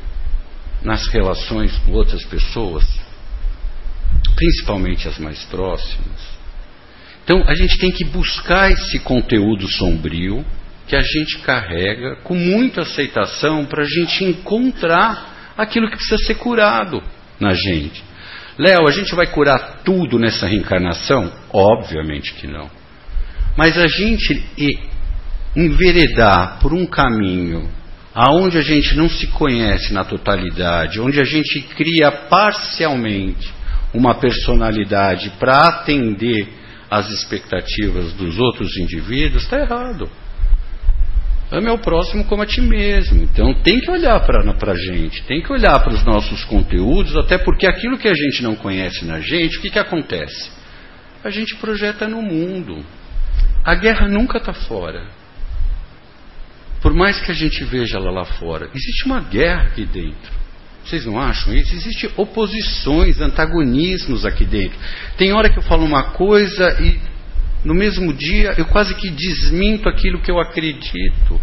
nas 0.84 1.08
relações 1.08 1.76
com 1.80 1.94
outras 1.94 2.24
pessoas, 2.26 2.86
principalmente 4.36 5.08
as 5.08 5.18
mais 5.18 5.44
próximas. 5.46 6.33
Então 7.24 7.44
a 7.48 7.56
gente 7.56 7.78
tem 7.78 7.92
que 7.92 8.04
buscar 8.06 8.72
esse 8.72 9.00
conteúdo 9.00 9.68
sombrio 9.68 10.46
que 10.88 10.96
a 10.96 11.02
gente 11.02 11.40
carrega 11.40 12.18
com 12.24 12.36
muita 12.36 12.82
aceitação 12.82 13.66
para 13.66 13.84
a 13.84 13.88
gente 13.88 14.24
encontrar 14.26 15.54
aquilo 15.58 15.90
que 15.90 15.96
precisa 15.96 16.18
ser 16.18 16.36
curado 16.36 17.02
na 17.40 17.54
gente. 17.54 18.04
Léo, 18.58 18.88
a 18.88 18.92
gente 18.92 19.16
vai 19.16 19.28
curar 19.28 19.82
tudo 19.84 20.20
nessa 20.20 20.46
reencarnação? 20.46 21.32
Obviamente 21.52 22.34
que 22.34 22.46
não. 22.46 22.70
Mas 23.58 23.78
a 23.78 23.88
gente 23.88 24.44
enveredar 25.56 26.60
por 26.60 26.74
um 26.74 26.86
caminho 26.86 27.70
aonde 28.14 28.58
a 28.58 28.62
gente 28.62 28.96
não 28.96 29.10
se 29.10 29.28
conhece 29.28 29.94
na 29.94 30.04
totalidade, 30.04 31.00
onde 31.00 31.20
a 31.20 31.24
gente 31.24 31.62
cria 31.76 32.12
parcialmente 32.30 33.52
uma 33.94 34.16
personalidade 34.16 35.32
para 35.40 35.68
atender 35.68 36.48
às 36.94 37.10
expectativas 37.10 38.14
dos 38.14 38.38
outros 38.38 38.78
indivíduos, 38.78 39.44
está 39.44 39.60
errado. 39.60 40.08
Ame 41.52 41.68
ao 41.68 41.80
próximo 41.80 42.26
como 42.26 42.44
a 42.44 42.46
ti 42.46 42.62
mesmo. 42.62 43.24
Então 43.24 43.54
tem 43.62 43.80
que 43.80 43.90
olhar 43.90 44.20
para 44.20 44.72
a 44.72 44.76
gente, 44.76 45.24
tem 45.24 45.42
que 45.42 45.52
olhar 45.52 45.80
para 45.84 45.94
os 45.94 46.04
nossos 46.04 46.44
conteúdos, 46.46 47.16
até 47.16 47.38
porque 47.38 47.66
aquilo 47.66 47.98
que 47.98 48.08
a 48.08 48.14
gente 48.14 48.44
não 48.44 48.56
conhece 48.56 49.06
na 49.06 49.20
gente, 49.20 49.58
o 49.58 49.62
que, 49.62 49.72
que 49.72 49.80
acontece? 49.80 50.52
A 51.24 51.30
gente 51.30 51.56
projeta 51.56 52.08
no 52.08 52.22
mundo. 52.22 52.84
A 53.64 53.76
guerra 53.76 54.08
nunca 54.08 54.38
está 54.38 54.54
fora. 54.54 55.08
por 56.82 56.94
mais 56.94 57.20
que 57.22 57.32
a 57.32 57.34
gente 57.34 57.64
veja 57.64 57.98
ela 57.98 58.12
lá 58.12 58.26
fora, 58.26 58.70
existe 58.76 59.06
uma 59.06 59.22
guerra 59.22 59.64
aqui 59.64 59.86
dentro. 59.86 60.43
Vocês 60.84 61.06
não 61.06 61.20
acham 61.20 61.54
isso? 61.54 61.74
Existem 61.74 62.10
oposições, 62.18 63.22
antagonismos 63.22 64.26
aqui 64.26 64.46
dentro. 64.46 64.78
Tem 65.18 65.32
hora 65.32 65.50
que 65.50 65.58
eu 65.58 65.64
falo 65.64 65.86
uma 65.86 66.12
coisa 66.12 66.82
e 66.82 67.00
no 67.64 67.74
mesmo 67.74 68.14
dia 68.14 68.54
eu 68.58 68.66
quase 68.66 68.94
que 68.96 69.10
desminto 69.10 69.88
aquilo 69.88 70.20
que 70.20 70.30
eu 70.30 70.40
acredito. 70.40 71.40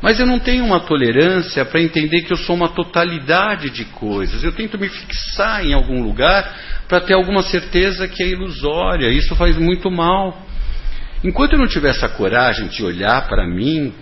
Mas 0.00 0.20
eu 0.20 0.26
não 0.26 0.38
tenho 0.38 0.64
uma 0.64 0.80
tolerância 0.80 1.64
para 1.64 1.80
entender 1.80 2.22
que 2.22 2.32
eu 2.32 2.36
sou 2.36 2.54
uma 2.54 2.68
totalidade 2.68 3.70
de 3.70 3.84
coisas. 3.86 4.44
Eu 4.44 4.52
tento 4.52 4.78
me 4.78 4.88
fixar 4.88 5.64
em 5.64 5.72
algum 5.72 6.02
lugar 6.02 6.56
para 6.86 7.00
ter 7.00 7.14
alguma 7.14 7.42
certeza 7.42 8.06
que 8.06 8.22
é 8.22 8.28
ilusória. 8.28 9.08
Isso 9.08 9.34
faz 9.34 9.56
muito 9.56 9.90
mal. 9.90 10.46
Enquanto 11.24 11.54
eu 11.54 11.58
não 11.58 11.66
tiver 11.66 11.88
essa 11.88 12.08
coragem 12.08 12.68
de 12.68 12.84
olhar 12.84 13.26
para 13.26 13.44
mim, 13.44 13.92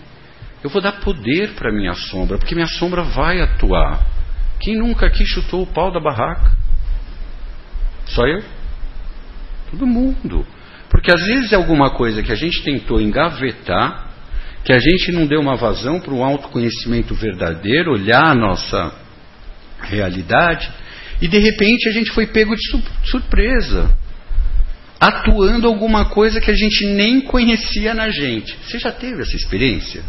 eu 0.63 0.69
vou 0.69 0.83
dar 0.83 0.93
poder 0.93 1.55
para 1.55 1.73
minha 1.73 1.95
sombra, 1.95 2.37
porque 2.37 2.55
minha 2.55 2.67
sombra 2.67 3.03
vai 3.03 3.41
atuar. 3.41 4.16
Quem 4.61 4.77
nunca 4.77 5.07
aqui 5.07 5.25
chutou 5.25 5.63
o 5.63 5.67
pau 5.67 5.91
da 5.93 6.01
barraca? 6.01 6.57
Só 8.07 8.27
eu? 8.27 8.43
Todo 9.71 9.87
mundo. 9.87 10.47
Porque 10.89 11.11
às 11.11 11.25
vezes 11.25 11.53
é 11.53 11.57
alguma 11.57 11.91
coisa 11.91 12.23
que 12.23 12.33
a 12.33 12.37
gente 12.37 12.63
tentou 12.63 13.01
engavetar, 13.01 14.11
que 14.65 14.73
a 14.73 14.79
gente 14.79 15.13
não 15.13 15.27
deu 15.27 15.41
uma 15.41 15.57
vazão 15.57 16.01
para 16.01 16.15
o 16.15 16.23
autoconhecimento 16.23 17.15
verdadeiro, 17.15 17.93
olhar 17.93 18.25
a 18.25 18.35
nossa 18.35 18.93
realidade, 19.81 20.71
e 21.21 21.29
de 21.29 21.39
repente 21.39 21.89
a 21.89 21.93
gente 21.93 22.11
foi 22.13 22.27
pego 22.27 22.55
de 22.55 22.63
surpresa, 23.05 23.97
atuando 25.01 25.67
alguma 25.67 26.07
coisa 26.07 26.41
que 26.41 26.51
a 26.51 26.55
gente 26.55 26.87
nem 26.87 27.21
conhecia 27.21 27.95
na 27.95 28.11
gente. 28.11 28.57
Você 28.63 28.79
já 28.79 28.93
teve 28.93 29.23
essa 29.23 29.37
experiência? 29.37 30.03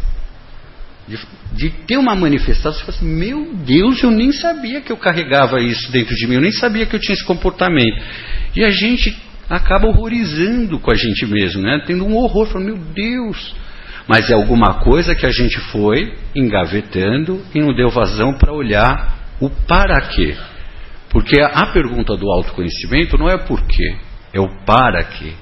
De, 1.08 1.18
de, 1.52 1.70
ter 1.86 1.96
uma 1.96 2.14
manifestação, 2.14 2.72
você 2.72 2.80
fala 2.80 2.98
assim, 2.98 3.06
meu 3.06 3.54
Deus, 3.54 4.02
eu 4.02 4.10
nem 4.10 4.30
sabia 4.30 4.80
que 4.82 4.92
eu 4.92 4.96
carregava 4.96 5.60
isso 5.60 5.90
dentro 5.90 6.14
de 6.14 6.26
mim, 6.26 6.34
eu 6.34 6.40
nem 6.40 6.52
sabia 6.52 6.84
que 6.84 6.94
eu 6.94 7.00
tinha 7.00 7.14
esse 7.14 7.24
comportamento. 7.24 7.98
E 8.54 8.62
a 8.62 8.70
gente 8.70 9.16
acaba 9.48 9.86
horrorizando 9.86 10.78
com 10.78 10.90
a 10.90 10.94
gente 10.94 11.24
mesmo, 11.26 11.62
né? 11.62 11.82
tendo 11.86 12.04
um 12.04 12.14
horror, 12.16 12.46
falando, 12.46 12.66
meu 12.66 12.78
Deus. 12.78 13.54
Mas 14.06 14.30
é 14.30 14.34
alguma 14.34 14.80
coisa 14.80 15.14
que 15.14 15.26
a 15.26 15.30
gente 15.30 15.58
foi 15.70 16.14
engavetando 16.34 17.42
e 17.54 17.60
não 17.60 17.74
deu 17.74 17.90
vazão 17.90 18.34
para 18.34 18.52
olhar 18.52 19.18
o 19.40 19.50
para 19.50 20.00
quê. 20.08 20.34
Porque 21.10 21.40
a 21.40 21.66
pergunta 21.66 22.16
do 22.16 22.30
autoconhecimento 22.30 23.16
não 23.16 23.28
é 23.28 23.38
por 23.38 23.62
quê, 23.66 23.96
é 24.32 24.40
o 24.40 24.48
para 24.64 25.02
quê. 25.04 25.32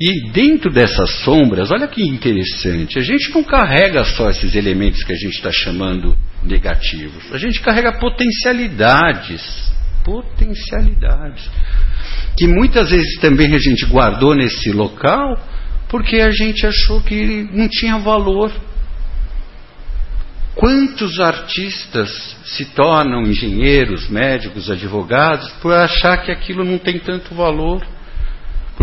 E 0.00 0.30
dentro 0.30 0.70
dessas 0.70 1.10
sombras, 1.24 1.72
olha 1.72 1.88
que 1.88 2.02
interessante, 2.02 2.98
a 2.98 3.02
gente 3.02 3.32
não 3.34 3.42
carrega 3.42 4.04
só 4.04 4.30
esses 4.30 4.54
elementos 4.54 5.02
que 5.02 5.12
a 5.12 5.16
gente 5.16 5.34
está 5.34 5.50
chamando 5.50 6.16
negativos, 6.42 7.32
a 7.32 7.38
gente 7.38 7.60
carrega 7.60 7.98
potencialidades. 7.98 9.72
Potencialidades. 10.04 11.50
Que 12.36 12.46
muitas 12.46 12.90
vezes 12.90 13.18
também 13.20 13.52
a 13.54 13.58
gente 13.58 13.84
guardou 13.86 14.36
nesse 14.36 14.70
local 14.70 15.36
porque 15.88 16.20
a 16.20 16.30
gente 16.30 16.64
achou 16.64 17.02
que 17.02 17.48
não 17.52 17.68
tinha 17.68 17.98
valor. 17.98 18.52
Quantos 20.54 21.18
artistas 21.18 22.36
se 22.44 22.64
tornam 22.66 23.22
engenheiros, 23.22 24.08
médicos, 24.08 24.70
advogados 24.70 25.50
por 25.60 25.72
achar 25.72 26.18
que 26.18 26.30
aquilo 26.30 26.64
não 26.64 26.78
tem 26.78 26.98
tanto 27.00 27.34
valor? 27.34 27.84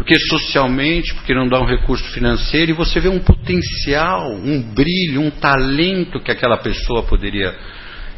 Porque 0.06 0.20
socialmente, 0.20 1.16
porque 1.16 1.34
não 1.34 1.48
dá 1.48 1.60
um 1.60 1.66
recurso 1.66 2.08
financeiro, 2.12 2.70
e 2.70 2.76
você 2.76 3.00
vê 3.00 3.10
um 3.10 3.18
potencial, 3.18 4.32
um 4.36 4.62
brilho, 4.62 5.20
um 5.20 5.32
talento 5.32 6.20
que 6.20 6.32
aquela 6.32 6.58
pessoa 6.58 7.02
poderia 7.02 7.58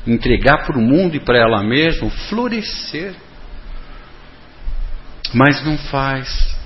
entregar 0.06 0.65
para 0.65 0.77
o 0.77 0.82
mundo 0.82 1.15
e 1.15 1.22
para 1.22 1.38
ela 1.38 1.63
mesma, 1.63 2.10
florescer. 2.10 3.15
Mas 5.34 5.63
não 5.63 5.78
faz. 5.78 6.58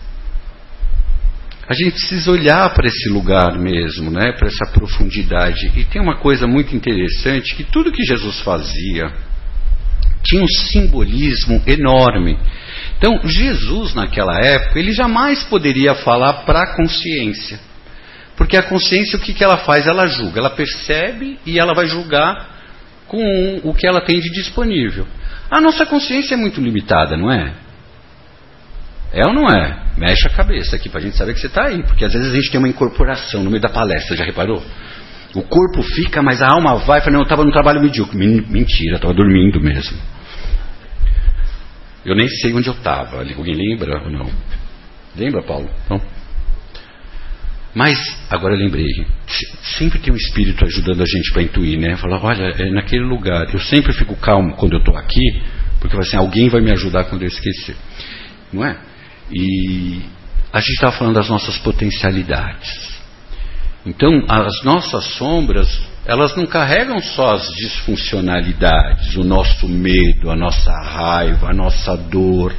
A 1.67 1.73
gente 1.75 1.91
precisa 1.91 2.31
olhar 2.31 2.73
para 2.73 2.88
esse 2.88 3.07
lugar 3.07 3.60
mesmo, 3.60 4.10
né, 4.10 4.31
para 4.31 4.47
essa 4.47 4.71
profundidade. 4.73 5.71
E 5.75 5.86
tem 5.86 6.01
uma 6.01 6.17
coisa 6.17 6.47
muito 6.47 6.75
interessante, 6.75 7.55
que 7.55 7.63
tudo 7.63 7.91
que 7.91 8.03
Jesus 8.03 8.39
fazia 8.39 9.13
tinha 10.23 10.41
um 10.41 10.47
simbolismo 10.47 11.62
enorme. 11.67 12.39
Então, 13.01 13.19
Jesus, 13.23 13.95
naquela 13.95 14.39
época, 14.39 14.77
ele 14.77 14.93
jamais 14.93 15.41
poderia 15.41 15.95
falar 15.95 16.45
para 16.45 16.61
a 16.61 16.75
consciência. 16.75 17.59
Porque 18.37 18.55
a 18.55 18.61
consciência, 18.61 19.17
o 19.17 19.19
que, 19.19 19.33
que 19.33 19.43
ela 19.43 19.57
faz? 19.57 19.87
Ela 19.87 20.05
julga, 20.05 20.39
ela 20.39 20.51
percebe 20.51 21.39
e 21.43 21.57
ela 21.57 21.73
vai 21.73 21.87
julgar 21.87 22.59
com 23.07 23.59
o 23.63 23.73
que 23.73 23.87
ela 23.87 24.01
tem 24.01 24.19
de 24.19 24.29
disponível. 24.29 25.07
A 25.49 25.59
nossa 25.59 25.83
consciência 25.83 26.35
é 26.35 26.37
muito 26.37 26.61
limitada, 26.61 27.17
não 27.17 27.31
é? 27.31 27.55
É 29.11 29.25
ou 29.25 29.33
não 29.33 29.47
é? 29.47 29.83
Mexe 29.97 30.27
a 30.27 30.29
cabeça 30.29 30.75
aqui 30.75 30.87
para 30.87 30.99
a 30.99 31.03
gente 31.03 31.17
saber 31.17 31.33
que 31.33 31.39
você 31.39 31.47
está 31.47 31.65
aí. 31.65 31.81
Porque 31.81 32.05
às 32.05 32.13
vezes 32.13 32.31
a 32.31 32.35
gente 32.35 32.51
tem 32.51 32.59
uma 32.59 32.69
incorporação 32.69 33.43
no 33.43 33.49
meio 33.49 33.63
da 33.63 33.69
palestra, 33.69 34.15
já 34.15 34.23
reparou? 34.23 34.63
O 35.33 35.41
corpo 35.41 35.81
fica, 35.81 36.21
mas 36.21 36.39
a 36.39 36.49
alma 36.49 36.75
vai. 36.75 37.01
Fala, 37.01 37.13
não, 37.13 37.21
eu 37.21 37.23
estava 37.23 37.43
no 37.43 37.51
trabalho 37.51 37.81
medíocre. 37.81 38.15
Mentira, 38.15 38.97
estava 38.97 39.13
dormindo 39.13 39.59
mesmo. 39.59 39.97
Eu 42.05 42.15
nem 42.15 42.27
sei 42.27 42.53
onde 42.53 42.67
eu 42.67 42.73
estava. 42.73 43.17
Alguém 43.19 43.55
lembra 43.55 44.01
ou 44.03 44.09
não? 44.09 44.31
Lembra, 45.15 45.43
Paulo? 45.43 45.69
Não? 45.89 46.01
Mas, 47.73 47.97
agora 48.29 48.53
eu 48.53 48.59
lembrei, 48.59 48.85
sempre 49.77 49.99
tem 49.99 50.13
um 50.13 50.17
espírito 50.17 50.65
ajudando 50.65 51.01
a 51.01 51.05
gente 51.05 51.31
para 51.31 51.41
intuir, 51.41 51.79
né? 51.79 51.95
Falar, 51.95 52.21
olha, 52.23 52.43
é 52.57 52.69
naquele 52.69 53.03
lugar. 53.03 53.53
Eu 53.53 53.59
sempre 53.59 53.93
fico 53.93 54.15
calmo 54.17 54.55
quando 54.55 54.73
eu 54.73 54.79
estou 54.79 54.97
aqui, 54.97 55.41
porque 55.79 55.97
assim, 55.97 56.17
alguém 56.17 56.49
vai 56.49 56.59
me 56.59 56.71
ajudar 56.71 57.05
quando 57.05 57.21
eu 57.21 57.29
esquecer. 57.29 57.75
Não 58.51 58.65
é? 58.65 58.77
E 59.31 60.01
a 60.51 60.59
gente 60.59 60.73
estava 60.73 60.97
falando 60.97 61.15
das 61.15 61.29
nossas 61.29 61.57
potencialidades. 61.59 62.91
Então, 63.85 64.25
as 64.27 64.63
nossas 64.63 65.05
sombras 65.13 65.81
elas 66.05 66.35
não 66.35 66.47
carregam 66.47 66.99
só 66.99 67.33
as 67.33 67.47
disfuncionalidades, 67.55 69.15
o 69.15 69.23
nosso 69.23 69.67
medo, 69.67 70.31
a 70.31 70.35
nossa 70.35 70.71
raiva, 70.71 71.49
a 71.49 71.53
nossa 71.53 71.95
dor, 71.95 72.55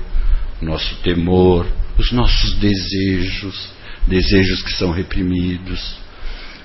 o 0.61 0.65
nosso 0.65 0.95
temor, 1.03 1.67
os 1.99 2.13
nossos 2.13 2.55
desejos, 2.55 3.71
desejos 4.07 4.63
que 4.63 4.73
são 4.73 4.93
reprimidos. 4.93 5.97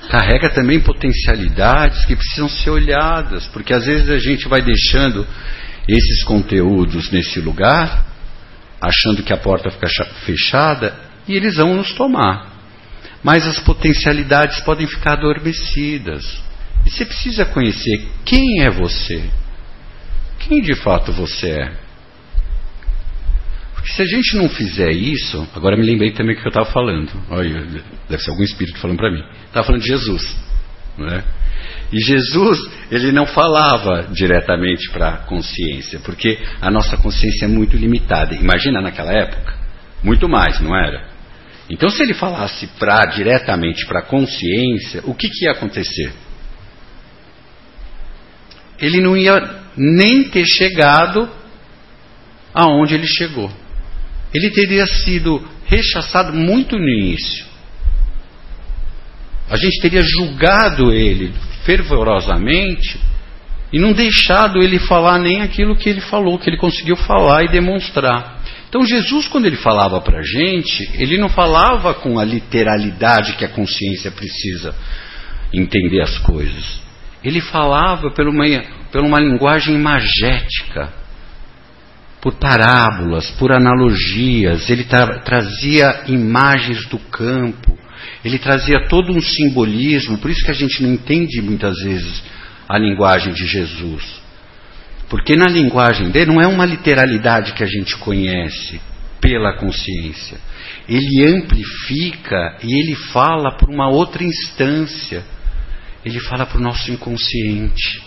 Carrega 0.10 0.50
também 0.50 0.80
potencialidades 0.80 2.06
que 2.06 2.16
precisam 2.16 2.48
ser 2.48 2.70
olhadas, 2.70 3.48
porque 3.48 3.74
às 3.74 3.86
vezes 3.86 4.10
a 4.10 4.20
gente 4.20 4.48
vai 4.48 4.62
deixando 4.62 5.28
esses 5.88 6.24
conteúdos 6.24 7.12
nesse 7.12 7.40
lugar, 7.40 8.06
achando 8.80 9.24
que 9.24 9.34
a 9.34 9.38
porta 9.38 9.72
fica 9.72 9.88
fechada, 10.26 10.96
e 11.28 11.36
eles 11.36 11.56
vão 11.56 11.76
nos 11.76 11.92
tomar. 11.94 12.54
Mas 13.24 13.46
as 13.48 13.60
potencialidades 13.60 14.60
podem 14.62 14.88
ficar 14.88 15.14
adormecidas. 15.14 16.47
E 16.88 16.90
você 16.90 17.06
precisa 17.06 17.46
conhecer 17.46 18.08
quem 18.24 18.62
é 18.62 18.70
você. 18.70 19.22
Quem 20.40 20.62
de 20.62 20.74
fato 20.74 21.12
você 21.12 21.50
é. 21.50 21.72
Porque 23.74 23.92
se 23.92 24.02
a 24.02 24.06
gente 24.06 24.38
não 24.38 24.48
fizer 24.48 24.92
isso, 24.92 25.46
agora 25.54 25.76
me 25.76 25.84
lembrei 25.84 26.14
também 26.14 26.34
do 26.34 26.42
que 26.42 26.48
eu 26.48 26.50
estava 26.50 26.72
falando. 26.72 27.12
Olha, 27.30 27.66
deve 28.10 28.24
ser 28.24 28.32
algum 28.32 28.44
espírito 28.44 28.80
falando 28.80 28.96
para 28.96 29.12
mim. 29.12 29.22
Estava 29.48 29.66
falando 29.66 29.82
de 29.82 29.88
Jesus. 29.88 30.34
Né? 30.98 31.24
E 31.92 32.00
Jesus, 32.00 32.58
ele 32.90 33.12
não 33.12 33.26
falava 33.26 34.08
diretamente 34.14 34.90
para 34.90 35.10
a 35.10 35.18
consciência, 35.18 36.00
porque 36.00 36.40
a 36.62 36.72
nossa 36.72 36.96
consciência 36.96 37.46
é 37.46 37.50
muito 37.50 37.76
limitada. 37.76 38.34
Imagina 38.34 38.82
naquela 38.82 39.12
época, 39.12 39.54
muito 40.02 40.30
mais, 40.30 40.62
não 40.62 40.74
era? 40.74 41.10
Então, 41.70 41.90
se 41.90 42.02
ele 42.02 42.14
falasse 42.14 42.66
pra, 42.80 43.06
diretamente 43.08 43.86
para 43.86 44.00
a 44.00 44.04
consciência, 44.06 45.02
o 45.04 45.14
que, 45.14 45.28
que 45.28 45.44
ia 45.44 45.52
acontecer? 45.52 46.14
Ele 48.80 49.02
não 49.02 49.16
ia 49.18 49.40
nem 49.76 50.26
ter 50.30 50.46
chegado 50.46 51.30
aonde 52.54 52.96
ele 52.96 53.08
chegou. 53.08 53.52
Ele 54.34 54.50
teria 54.50 54.86
sido 54.86 55.48
rechaçado 55.66 56.34
muito 56.34 56.78
no 56.78 56.88
início. 56.88 57.46
A 59.50 59.56
gente 59.56 59.80
teria 59.80 60.02
julgado 60.02 60.92
ele 60.92 61.34
fervorosamente 61.64 63.00
e 63.72 63.80
não 63.80 63.94
deixado 63.94 64.62
ele 64.62 64.80
falar 64.80 65.20
nem 65.20 65.42
aquilo 65.42 65.76
que 65.76 65.90
ele 65.90 66.02
falou, 66.02 66.40
que 66.40 66.50
ele 66.50 66.58
conseguiu 66.58 66.96
falar 66.96 67.44
e 67.44 67.50
demonstrar. 67.50 68.42
Então, 68.70 68.86
Jesus, 68.86 69.28
quando 69.28 69.46
ele 69.46 69.56
falava 69.56 70.02
para 70.02 70.20
a 70.20 70.24
gente, 70.24 70.90
ele 70.96 71.18
não 71.18 71.30
falava 71.30 71.94
com 71.94 72.20
a 72.20 72.24
literalidade 72.24 73.34
que 73.34 73.46
a 73.46 73.50
consciência 73.50 74.12
precisa 74.12 74.76
entender 75.54 76.02
as 76.02 76.18
coisas. 76.20 76.87
Ele 77.24 77.42
falava 77.42 78.12
por 78.12 78.28
uma, 78.28 78.46
por 78.92 79.02
uma 79.02 79.20
linguagem 79.20 79.76
imagética, 79.76 80.94
por 82.22 82.36
parábolas, 82.36 83.30
por 83.32 83.52
analogias, 83.52 84.70
ele 84.70 84.84
tra 84.84 85.20
trazia 85.20 86.04
imagens 86.08 86.86
do 86.88 86.98
campo, 86.98 87.78
ele 88.24 88.38
trazia 88.38 88.88
todo 88.88 89.12
um 89.12 89.22
simbolismo, 89.22 90.18
por 90.18 90.30
isso 90.30 90.44
que 90.44 90.52
a 90.52 90.56
gente 90.56 90.82
não 90.82 90.94
entende 90.94 91.42
muitas 91.42 91.76
vezes 91.84 92.24
a 92.68 92.78
linguagem 92.78 93.34
de 93.34 93.46
Jesus. 93.46 94.22
Porque 95.10 95.36
na 95.36 95.48
linguagem 95.48 96.10
dele 96.10 96.34
não 96.34 96.42
é 96.42 96.48
uma 96.48 96.66
literalidade 96.66 97.54
que 97.54 97.64
a 97.64 97.68
gente 97.68 97.96
conhece 97.98 98.82
pela 99.22 99.54
consciência. 99.54 100.38
Ele 100.88 101.26
amplifica 101.28 102.58
e 102.64 102.74
ele 102.74 102.96
fala 102.96 103.56
por 103.58 103.70
uma 103.70 103.90
outra 103.90 104.24
instância. 104.24 105.24
Ele 106.08 106.22
fala 106.22 106.46
para 106.46 106.58
o 106.58 106.62
nosso 106.62 106.90
inconsciente. 106.90 108.02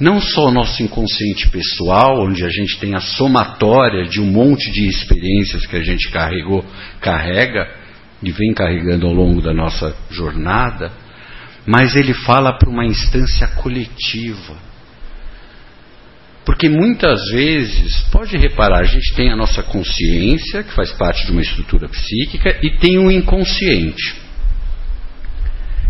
Não 0.00 0.18
só 0.18 0.46
o 0.46 0.50
nosso 0.50 0.82
inconsciente 0.82 1.50
pessoal, 1.50 2.24
onde 2.24 2.42
a 2.42 2.48
gente 2.48 2.78
tem 2.78 2.94
a 2.94 3.00
somatória 3.00 4.04
de 4.04 4.18
um 4.18 4.24
monte 4.24 4.70
de 4.70 4.88
experiências 4.88 5.66
que 5.66 5.76
a 5.76 5.82
gente 5.82 6.10
carregou, 6.10 6.64
carrega 7.02 7.68
e 8.22 8.30
vem 8.30 8.54
carregando 8.54 9.06
ao 9.06 9.12
longo 9.12 9.42
da 9.42 9.52
nossa 9.52 9.94
jornada, 10.10 10.90
mas 11.66 11.94
ele 11.94 12.14
fala 12.14 12.56
para 12.56 12.70
uma 12.70 12.86
instância 12.86 13.46
coletiva. 13.48 14.56
Porque 16.46 16.66
muitas 16.66 17.20
vezes, 17.30 18.00
pode 18.10 18.38
reparar, 18.38 18.78
a 18.78 18.84
gente 18.84 19.12
tem 19.14 19.30
a 19.30 19.36
nossa 19.36 19.62
consciência, 19.62 20.62
que 20.62 20.72
faz 20.72 20.92
parte 20.92 21.26
de 21.26 21.32
uma 21.32 21.42
estrutura 21.42 21.90
psíquica, 21.90 22.58
e 22.62 22.78
tem 22.78 22.96
o 22.96 23.10
inconsciente, 23.10 24.16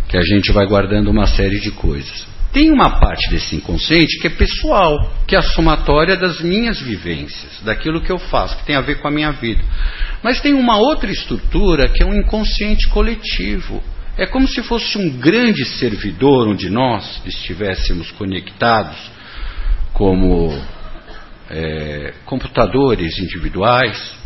que 0.09 0.17
a 0.17 0.23
gente 0.23 0.51
vai 0.53 0.67
guardando 0.67 1.11
uma 1.11 1.27
série 1.27 1.61
de 1.61 1.71
coisas. 1.71 2.27
Tem 2.53 2.71
uma 2.71 2.99
parte 2.99 3.29
desse 3.31 3.57
inconsciente 3.57 4.19
que 4.19 4.27
é 4.27 4.31
pessoal, 4.31 5.13
que 5.27 5.37
é 5.37 5.39
a 5.39 5.43
somatória 5.43 6.17
das 6.17 6.41
minhas 6.41 6.81
vivências, 6.81 7.61
daquilo 7.63 8.01
que 8.01 8.11
eu 8.11 8.19
faço, 8.19 8.57
que 8.57 8.65
tem 8.65 8.75
a 8.75 8.81
ver 8.81 9.01
com 9.01 9.09
a 9.09 9.11
minha 9.11 9.33
vida. 9.33 9.63
Mas 10.23 10.41
tem 10.41 10.55
uma 10.55 10.79
outra 10.79 11.11
estrutura 11.11 11.89
que 11.89 12.03
é 12.03 12.07
um 12.07 12.15
inconsciente 12.15 12.89
coletivo. 12.89 13.83
É 14.17 14.27
como 14.27 14.49
se 14.49 14.63
fosse 14.63 14.97
um 14.97 15.11
grande 15.11 15.65
servidor 15.65 16.49
onde 16.49 16.71
nós 16.71 17.23
estivéssemos 17.27 18.11
conectados 18.13 18.99
como 19.93 20.59
é, 21.51 22.15
computadores 22.25 23.19
individuais, 23.19 24.18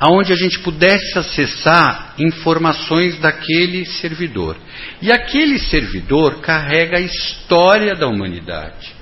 aonde 0.00 0.32
a 0.32 0.36
gente 0.36 0.58
pudesse 0.60 1.18
acessar 1.18 2.14
informações 2.18 3.18
daquele 3.18 3.84
servidor. 3.84 4.56
E 5.02 5.12
aquele 5.12 5.58
servidor 5.58 6.40
carrega 6.40 6.96
a 6.96 7.02
história 7.02 7.94
da 7.94 8.08
humanidade. 8.08 8.98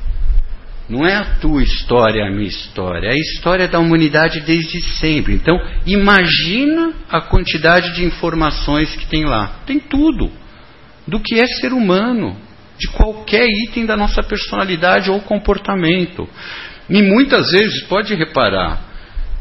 Não 0.88 1.06
é 1.06 1.14
a 1.14 1.36
tua 1.36 1.62
história, 1.62 2.26
a 2.26 2.30
minha 2.30 2.48
história, 2.48 3.08
é 3.08 3.12
a 3.12 3.18
história 3.18 3.68
da 3.68 3.78
humanidade 3.78 4.40
desde 4.40 4.82
sempre. 4.98 5.34
Então, 5.34 5.56
imagina 5.86 6.94
a 7.08 7.20
quantidade 7.20 7.94
de 7.94 8.04
informações 8.04 8.96
que 8.96 9.06
tem 9.06 9.24
lá. 9.24 9.60
Tem 9.66 9.78
tudo. 9.78 10.32
Do 11.06 11.20
que 11.20 11.38
é 11.38 11.46
ser 11.46 11.72
humano, 11.72 12.36
de 12.78 12.88
qualquer 12.88 13.46
item 13.66 13.86
da 13.86 13.96
nossa 13.96 14.22
personalidade 14.22 15.10
ou 15.10 15.20
comportamento. 15.20 16.28
E 16.88 17.02
muitas 17.02 17.50
vezes, 17.50 17.82
pode 17.84 18.14
reparar, 18.14 18.87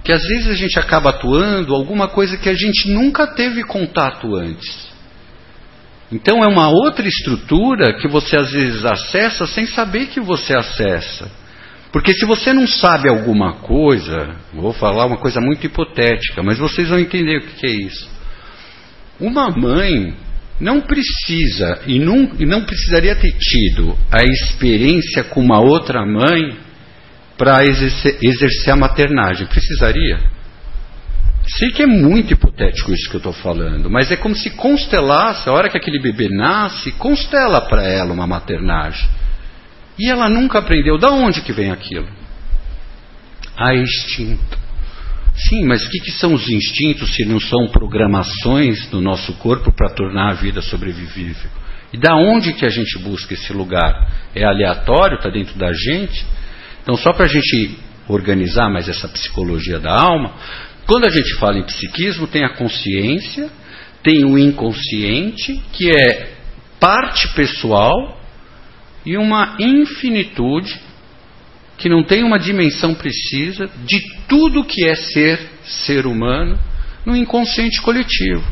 que 0.08 0.14
às 0.14 0.24
vezes 0.24 0.48
a 0.48 0.54
gente 0.54 0.80
acaba 0.80 1.10
atuando 1.10 1.76
alguma 1.76 2.08
coisa 2.08 2.38
que 2.38 2.48
a 2.48 2.54
gente 2.54 2.90
nunca 2.90 3.28
teve 3.28 3.62
contato 3.66 4.38
antes. 4.38 4.88
Então 6.10 6.42
é 6.42 6.48
uma 6.48 6.70
outra 6.70 7.06
estrutura 7.06 7.94
que 8.00 8.08
você 8.08 8.38
às 8.38 8.54
vezes 8.54 8.86
acessa 8.86 9.46
sem 9.46 9.66
saber 9.66 10.06
que 10.06 10.22
você 10.22 10.56
acessa. 10.56 11.30
Porque 11.92 12.14
se 12.14 12.26
você 12.26 12.54
não 12.54 12.66
sabe 12.66 13.10
alguma 13.10 13.56
coisa, 13.56 14.34
vou 14.54 14.72
falar 14.72 15.08
uma 15.08 15.18
coisa 15.18 15.42
muito 15.42 15.66
hipotética, 15.66 16.42
mas 16.42 16.58
vocês 16.58 16.88
vão 16.88 17.00
entender 17.00 17.40
o 17.40 17.42
que 17.42 17.68
é 17.68 17.72
isso. 17.72 18.10
Uma 19.20 19.50
mãe 19.50 20.16
não 20.58 20.80
precisa 20.80 21.82
e 21.86 22.00
não, 22.00 22.32
e 22.40 22.46
não 22.46 22.64
precisaria 22.64 23.18
ter 23.18 23.34
tido 23.38 23.94
a 24.10 24.24
experiência 24.24 25.26
com 25.26 25.42
uma 25.42 25.60
outra 25.60 26.06
mãe 26.06 26.66
para 27.38 27.64
exercer, 27.64 28.18
exercer 28.22 28.74
a 28.74 28.76
maternagem. 28.76 29.48
Precisaria? 29.48 30.20
Sei 31.48 31.72
que 31.72 31.84
é 31.84 31.88
muito 31.88 32.34
hipotético 32.34 32.92
isso 32.94 33.10
que 33.10 33.16
eu 33.16 33.20
estou 33.20 33.32
falando, 33.32 33.90
mas 33.90 34.12
é 34.12 34.18
como 34.18 34.36
se 34.36 34.50
constelasse, 34.50 35.48
a 35.48 35.54
hora 35.54 35.70
que 35.70 35.78
aquele 35.78 36.00
bebê 36.00 36.28
nasce, 36.28 36.92
constela 36.94 37.62
para 37.62 37.84
ela 37.84 38.12
uma 38.12 38.28
maternagem. 38.28 39.10
E 39.98 40.10
ela 40.10 40.30
nunca 40.30 40.60
aprendeu. 40.60 40.98
Da 40.98 41.10
onde 41.10 41.42
que 41.42 41.54
vem 41.54 41.72
aquilo? 41.72 42.08
A 43.56 43.74
instinto. 43.74 44.58
Sim, 45.36 45.66
mas 45.66 45.86
o 45.86 45.90
que, 45.90 46.00
que 46.00 46.12
são 46.12 46.34
os 46.34 46.50
instintos 46.50 47.16
se 47.16 47.24
não 47.24 47.40
são 47.40 47.68
programações 47.68 48.88
do 48.88 49.00
nosso 49.00 49.34
corpo 49.34 49.72
para 49.72 49.90
tornar 49.90 50.32
a 50.32 50.34
vida 50.34 50.62
sobrevivível? 50.62 51.50
E 51.94 51.98
da 51.98 52.16
onde 52.16 52.54
que 52.54 52.66
a 52.66 52.70
gente 52.70 52.98
busca 53.00 53.34
esse 53.34 53.54
lugar? 53.54 54.12
É 54.36 54.44
aleatório? 54.44 55.18
Está 55.18 55.30
dentro 55.30 55.58
da 55.58 55.72
gente? 55.72 56.26
Então, 56.88 56.96
só 56.96 57.12
para 57.12 57.26
a 57.26 57.28
gente 57.28 57.78
organizar 58.08 58.70
mais 58.70 58.88
essa 58.88 59.10
psicologia 59.10 59.78
da 59.78 59.92
alma, 59.92 60.36
quando 60.86 61.04
a 61.04 61.10
gente 61.10 61.36
fala 61.36 61.58
em 61.58 61.66
psiquismo, 61.66 62.28
tem 62.28 62.46
a 62.46 62.56
consciência, 62.56 63.50
tem 64.02 64.24
o 64.24 64.40
inconsciente, 64.40 65.62
que 65.74 65.90
é 65.92 66.32
parte 66.80 67.28
pessoal, 67.34 68.18
e 69.06 69.18
uma 69.18 69.58
infinitude, 69.60 70.80
que 71.78 71.90
não 71.90 72.06
tem 72.06 72.24
uma 72.24 72.40
dimensão 72.40 72.96
precisa, 72.96 73.70
de 73.86 74.02
tudo 74.30 74.64
que 74.64 74.88
é 74.88 74.96
ser 74.96 75.42
ser 75.66 76.06
humano, 76.06 76.58
no 77.06 77.18
inconsciente 77.18 77.82
coletivo. 77.82 78.46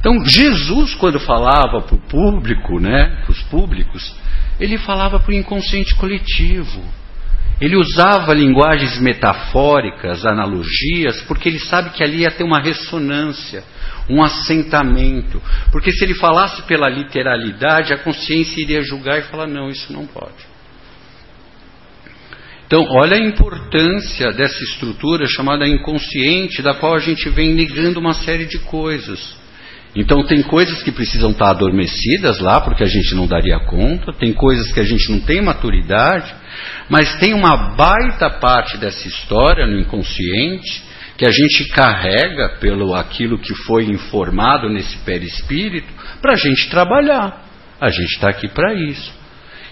Então, 0.00 0.24
Jesus, 0.24 0.96
quando 0.96 1.20
falava 1.20 1.80
para 1.82 1.94
o 1.94 2.08
público, 2.08 2.80
né, 2.80 3.22
para 3.22 3.30
os 3.30 3.42
públicos, 3.42 4.12
ele 4.58 4.78
falava 4.78 5.20
para 5.20 5.30
o 5.30 5.34
inconsciente 5.34 5.94
coletivo. 5.94 6.82
Ele 7.62 7.76
usava 7.76 8.34
linguagens 8.34 9.00
metafóricas, 9.00 10.26
analogias, 10.26 11.22
porque 11.28 11.48
ele 11.48 11.60
sabe 11.60 11.90
que 11.90 12.02
ali 12.02 12.22
ia 12.22 12.30
ter 12.32 12.42
uma 12.42 12.60
ressonância, 12.60 13.62
um 14.10 14.20
assentamento. 14.20 15.40
Porque 15.70 15.92
se 15.92 16.04
ele 16.04 16.14
falasse 16.14 16.62
pela 16.62 16.88
literalidade, 16.88 17.94
a 17.94 17.98
consciência 17.98 18.60
iria 18.60 18.82
julgar 18.82 19.20
e 19.20 19.30
falar: 19.30 19.46
não, 19.46 19.68
isso 19.68 19.92
não 19.92 20.04
pode. 20.04 20.44
Então, 22.66 22.84
olha 22.96 23.16
a 23.16 23.20
importância 23.20 24.32
dessa 24.32 24.60
estrutura 24.64 25.28
chamada 25.28 25.64
inconsciente, 25.64 26.62
da 26.62 26.74
qual 26.74 26.96
a 26.96 26.98
gente 26.98 27.28
vem 27.28 27.54
negando 27.54 28.00
uma 28.00 28.14
série 28.14 28.46
de 28.46 28.58
coisas. 28.58 29.36
Então, 29.94 30.24
tem 30.24 30.42
coisas 30.42 30.82
que 30.82 30.90
precisam 30.90 31.30
estar 31.30 31.50
adormecidas 31.50 32.40
lá, 32.40 32.60
porque 32.60 32.82
a 32.82 32.88
gente 32.88 33.14
não 33.14 33.28
daria 33.28 33.60
conta, 33.66 34.12
tem 34.14 34.32
coisas 34.32 34.72
que 34.72 34.80
a 34.80 34.84
gente 34.84 35.12
não 35.12 35.20
tem 35.20 35.40
maturidade, 35.40 36.41
mas 36.88 37.18
tem 37.18 37.34
uma 37.34 37.74
baita 37.74 38.30
parte 38.30 38.76
dessa 38.78 39.06
história 39.06 39.66
no 39.66 39.78
inconsciente 39.78 40.82
que 41.16 41.26
a 41.26 41.30
gente 41.30 41.68
carrega 41.68 42.56
pelo 42.60 42.94
aquilo 42.94 43.38
que 43.38 43.54
foi 43.54 43.84
informado 43.84 44.68
nesse 44.68 44.98
perispírito 44.98 45.92
para 46.20 46.32
a 46.32 46.36
gente 46.36 46.68
trabalhar. 46.68 47.44
A 47.80 47.90
gente 47.90 48.12
está 48.14 48.28
aqui 48.28 48.48
para 48.48 48.74
isso. 48.74 49.12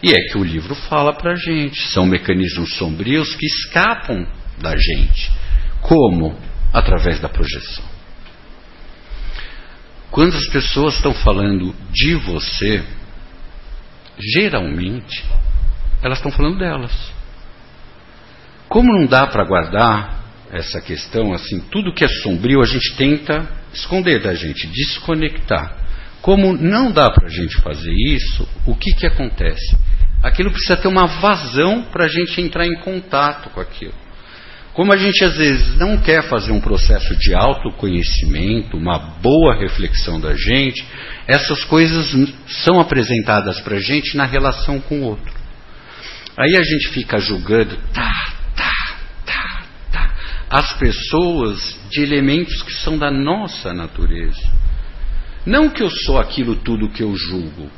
E 0.03 0.11
é 0.11 0.31
que 0.31 0.39
o 0.39 0.45
livro 0.45 0.75
fala 0.75 1.13
para 1.13 1.33
a 1.33 1.37
gente. 1.37 1.81
São 1.89 2.07
mecanismos 2.07 2.75
sombrios 2.77 3.35
que 3.35 3.47
escapam 3.47 4.27
da 4.59 4.77
gente. 4.77 5.31
Como? 5.81 6.39
Através 6.73 7.21
da 7.21 7.29
projeção. 7.29 7.85
Quando 10.11 10.37
as 10.37 10.47
pessoas 10.49 10.95
estão 10.95 11.15
falando 11.15 11.75
de 11.93 12.15
você, 12.15 12.83
geralmente 14.19 15.25
elas 16.03 16.19
estão 16.19 16.31
falando 16.31 16.59
delas. 16.59 16.93
Como 18.69 18.93
não 18.93 19.07
dá 19.07 19.27
para 19.27 19.45
guardar 19.45 20.21
essa 20.53 20.81
questão, 20.81 21.33
assim, 21.33 21.61
tudo 21.71 21.93
que 21.93 22.05
é 22.05 22.09
sombrio 22.09 22.63
a 22.63 22.67
gente 22.67 22.95
tenta 22.97 23.49
esconder 23.73 24.21
da 24.21 24.35
gente, 24.35 24.67
desconectar. 24.67 25.77
Como 26.21 26.53
não 26.53 26.93
dá 26.93 27.11
para 27.11 27.27
a 27.27 27.31
gente 27.31 27.57
fazer 27.63 27.93
isso, 27.93 28.49
o 28.67 28.75
que, 28.75 28.93
que 28.95 29.07
acontece? 29.07 29.77
Aquilo 30.23 30.51
precisa 30.51 30.77
ter 30.77 30.89
uma 30.89 31.07
vazão 31.07 31.83
para 31.91 32.05
a 32.05 32.09
gente 32.09 32.41
entrar 32.41 32.67
em 32.67 32.79
contato 32.81 33.49
com 33.51 33.61
aquilo. 33.61 33.95
Como 34.75 34.93
a 34.93 34.97
gente 34.97 35.25
às 35.25 35.37
vezes 35.37 35.77
não 35.77 35.99
quer 35.99 36.23
fazer 36.29 36.53
um 36.53 36.61
processo 36.61 37.17
de 37.17 37.35
autoconhecimento, 37.35 38.77
uma 38.77 38.99
boa 38.99 39.55
reflexão 39.55 40.21
da 40.21 40.35
gente, 40.35 40.85
essas 41.27 41.65
coisas 41.65 42.15
são 42.65 42.79
apresentadas 42.79 43.61
para 43.61 43.77
a 43.77 43.81
gente 43.81 44.17
na 44.17 44.25
relação 44.25 44.81
com 44.81 45.01
o 45.01 45.05
outro. 45.05 45.40
Aí 46.41 46.57
a 46.57 46.63
gente 46.63 46.89
fica 46.89 47.19
julgando, 47.19 47.77
tá, 47.93 48.33
tá, 48.57 48.73
tá, 49.27 49.63
tá, 49.93 50.15
as 50.49 50.73
pessoas 50.79 51.79
de 51.91 52.01
elementos 52.03 52.63
que 52.63 52.73
são 52.73 52.97
da 52.97 53.11
nossa 53.11 53.75
natureza. 53.75 54.41
Não 55.45 55.69
que 55.69 55.83
eu 55.83 55.91
sou 55.91 56.19
aquilo 56.19 56.57
tudo 56.57 56.89
que 56.89 57.03
eu 57.03 57.15
julgo, 57.15 57.71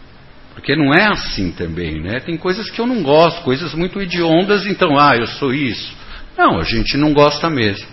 porque 0.54 0.76
não 0.76 0.94
é 0.94 1.06
assim 1.06 1.50
também, 1.50 2.00
né? 2.00 2.20
Tem 2.20 2.36
coisas 2.36 2.70
que 2.70 2.80
eu 2.80 2.86
não 2.86 3.02
gosto, 3.02 3.42
coisas 3.42 3.74
muito 3.74 4.00
hediondas, 4.00 4.64
então, 4.64 4.96
ah, 4.96 5.16
eu 5.16 5.26
sou 5.26 5.52
isso. 5.52 5.92
Não, 6.38 6.60
a 6.60 6.62
gente 6.62 6.96
não 6.96 7.12
gosta 7.12 7.50
mesmo. 7.50 7.88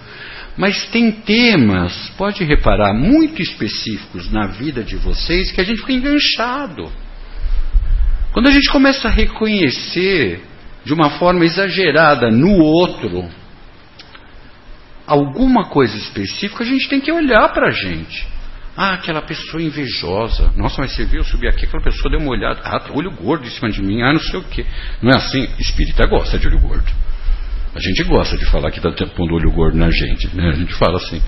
Mas 0.55 0.85
tem 0.89 1.11
temas, 1.11 2.11
pode 2.15 2.43
reparar, 2.43 2.93
muito 2.93 3.41
específicos 3.41 4.31
na 4.31 4.45
vida 4.45 4.83
de 4.83 4.97
vocês 4.97 5.51
que 5.51 5.61
a 5.61 5.63
gente 5.63 5.79
fica 5.79 5.93
enganchado. 5.93 6.91
Quando 8.31 8.49
a 8.49 8.51
gente 8.51 8.69
começa 8.69 9.07
a 9.07 9.11
reconhecer 9.11 10.47
de 10.83 10.93
uma 10.93 11.11
forma 11.11 11.45
exagerada 11.45 12.31
no 12.31 12.59
outro 12.59 13.29
alguma 15.09 15.65
coisa 15.65 15.97
específica, 15.97 16.63
a 16.63 16.67
gente 16.67 16.87
tem 16.87 17.01
que 17.01 17.11
olhar 17.11 17.49
para 17.49 17.69
a 17.69 17.71
gente. 17.71 18.27
Ah, 18.77 18.93
aquela 18.93 19.21
pessoa 19.23 19.61
invejosa. 19.61 20.53
Nossa, 20.55 20.81
mas 20.81 20.95
você 20.95 21.03
viu, 21.03 21.21
eu 21.21 21.25
subi 21.25 21.47
aqui, 21.47 21.65
aquela 21.65 21.83
pessoa 21.83 22.11
deu 22.11 22.19
uma 22.19 22.29
olhada. 22.29 22.61
Ah, 22.63 22.79
tá 22.79 22.93
olho 22.93 23.11
gordo 23.11 23.45
em 23.45 23.49
cima 23.49 23.69
de 23.69 23.81
mim. 23.81 24.03
Ah, 24.03 24.13
não 24.13 24.19
sei 24.19 24.39
o 24.39 24.43
quê. 24.43 24.65
Não 25.01 25.11
é 25.11 25.15
assim? 25.15 25.49
Espírita 25.59 26.05
gosta 26.05 26.37
de 26.37 26.47
olho 26.47 26.59
gordo. 26.59 26.89
A 27.75 27.79
gente 27.79 28.03
gosta 28.03 28.37
de 28.37 28.45
falar 28.45 28.71
que 28.71 28.77
está 28.77 29.05
pondo 29.07 29.33
olho 29.33 29.51
gordo 29.51 29.77
na 29.77 29.89
gente. 29.89 30.33
Né? 30.33 30.49
A 30.49 30.53
gente 30.53 30.73
fala 30.75 30.97
assim. 30.97 31.21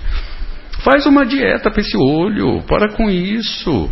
Faz 0.78 1.04
uma 1.04 1.26
dieta 1.26 1.70
para 1.70 1.80
esse 1.80 1.96
olho. 1.96 2.62
Para 2.62 2.92
com 2.92 3.10
isso. 3.10 3.90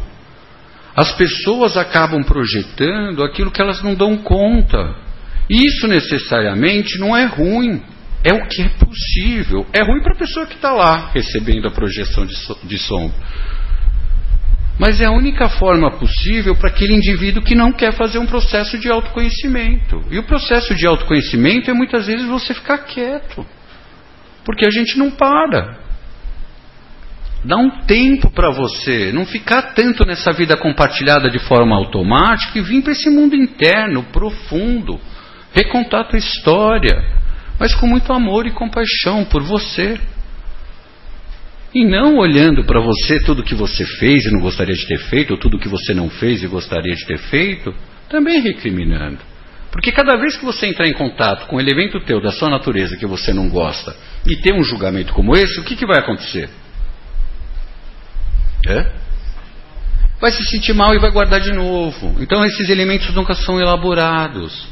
As 0.96 1.12
pessoas 1.12 1.76
acabam 1.76 2.22
projetando 2.22 3.22
aquilo 3.22 3.50
que 3.50 3.60
elas 3.60 3.82
não 3.82 3.94
dão 3.94 4.16
conta. 4.16 5.09
Isso 5.50 5.88
necessariamente 5.88 6.96
não 6.98 7.16
é 7.16 7.24
ruim. 7.24 7.82
É 8.22 8.32
o 8.32 8.46
que 8.46 8.62
é 8.62 8.68
possível. 8.68 9.66
É 9.72 9.82
ruim 9.82 10.00
para 10.00 10.12
a 10.14 10.18
pessoa 10.18 10.46
que 10.46 10.54
está 10.54 10.70
lá 10.70 11.10
recebendo 11.12 11.66
a 11.66 11.72
projeção 11.72 12.24
de, 12.24 12.36
so, 12.36 12.56
de 12.62 12.78
sombra. 12.78 13.16
Mas 14.78 15.00
é 15.00 15.06
a 15.06 15.10
única 15.10 15.48
forma 15.48 15.90
possível 15.98 16.54
para 16.54 16.68
aquele 16.68 16.94
indivíduo 16.94 17.42
que 17.42 17.54
não 17.54 17.72
quer 17.72 17.92
fazer 17.92 18.18
um 18.18 18.26
processo 18.26 18.78
de 18.78 18.88
autoconhecimento. 18.88 20.02
E 20.10 20.18
o 20.18 20.22
processo 20.22 20.74
de 20.74 20.86
autoconhecimento 20.86 21.70
é 21.70 21.74
muitas 21.74 22.06
vezes 22.06 22.26
você 22.26 22.54
ficar 22.54 22.78
quieto. 22.78 23.44
Porque 24.44 24.64
a 24.64 24.70
gente 24.70 24.96
não 24.96 25.10
para. 25.10 25.78
Dá 27.44 27.56
um 27.56 27.82
tempo 27.86 28.30
para 28.30 28.50
você, 28.50 29.12
não 29.12 29.26
ficar 29.26 29.74
tanto 29.74 30.04
nessa 30.06 30.30
vida 30.32 30.56
compartilhada 30.56 31.28
de 31.30 31.38
forma 31.40 31.74
automática 31.74 32.58
e 32.58 32.62
vir 32.62 32.82
para 32.82 32.92
esse 32.92 33.08
mundo 33.10 33.34
interno, 33.34 34.04
profundo, 34.04 35.00
recontar 35.52 36.00
a 36.00 36.04
tua 36.04 36.18
história, 36.18 37.04
mas 37.58 37.74
com 37.74 37.86
muito 37.86 38.12
amor 38.12 38.46
e 38.46 38.50
compaixão 38.50 39.24
por 39.24 39.42
você. 39.42 39.98
E 41.72 41.84
não 41.84 42.16
olhando 42.16 42.64
para 42.64 42.80
você 42.80 43.20
tudo 43.20 43.44
que 43.44 43.54
você 43.54 43.84
fez 43.84 44.24
e 44.24 44.32
não 44.32 44.40
gostaria 44.40 44.74
de 44.74 44.86
ter 44.86 44.98
feito, 44.98 45.32
ou 45.32 45.36
tudo 45.36 45.58
que 45.58 45.68
você 45.68 45.94
não 45.94 46.10
fez 46.10 46.42
e 46.42 46.48
gostaria 46.48 46.94
de 46.94 47.06
ter 47.06 47.18
feito, 47.18 47.72
também 48.08 48.40
recriminando. 48.40 49.18
Porque 49.70 49.92
cada 49.92 50.16
vez 50.16 50.36
que 50.36 50.44
você 50.44 50.66
entrar 50.66 50.88
em 50.88 50.92
contato 50.92 51.46
com 51.46 51.56
um 51.56 51.60
elemento 51.60 52.00
teu 52.00 52.20
da 52.20 52.32
sua 52.32 52.50
natureza 52.50 52.96
que 52.96 53.06
você 53.06 53.32
não 53.32 53.48
gosta 53.48 53.96
e 54.26 54.36
ter 54.36 54.52
um 54.52 54.64
julgamento 54.64 55.12
como 55.12 55.36
esse, 55.36 55.60
o 55.60 55.62
que, 55.62 55.76
que 55.76 55.86
vai 55.86 55.98
acontecer? 55.98 56.50
É? 58.66 58.90
Vai 60.20 60.32
se 60.32 60.42
sentir 60.44 60.74
mal 60.74 60.92
e 60.94 60.98
vai 60.98 61.10
guardar 61.12 61.40
de 61.40 61.52
novo. 61.52 62.16
Então 62.20 62.44
esses 62.44 62.68
elementos 62.68 63.14
nunca 63.14 63.34
são 63.34 63.60
elaborados. 63.60 64.68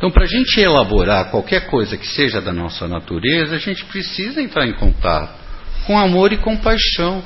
Então, 0.00 0.10
para 0.10 0.24
a 0.24 0.26
gente 0.26 0.58
elaborar 0.58 1.30
qualquer 1.30 1.66
coisa 1.66 1.94
que 1.94 2.06
seja 2.06 2.40
da 2.40 2.54
nossa 2.54 2.88
natureza, 2.88 3.56
a 3.56 3.58
gente 3.58 3.84
precisa 3.84 4.40
entrar 4.40 4.66
em 4.66 4.72
contato 4.72 5.38
com 5.86 5.98
amor 5.98 6.32
e 6.32 6.38
compaixão. 6.38 7.22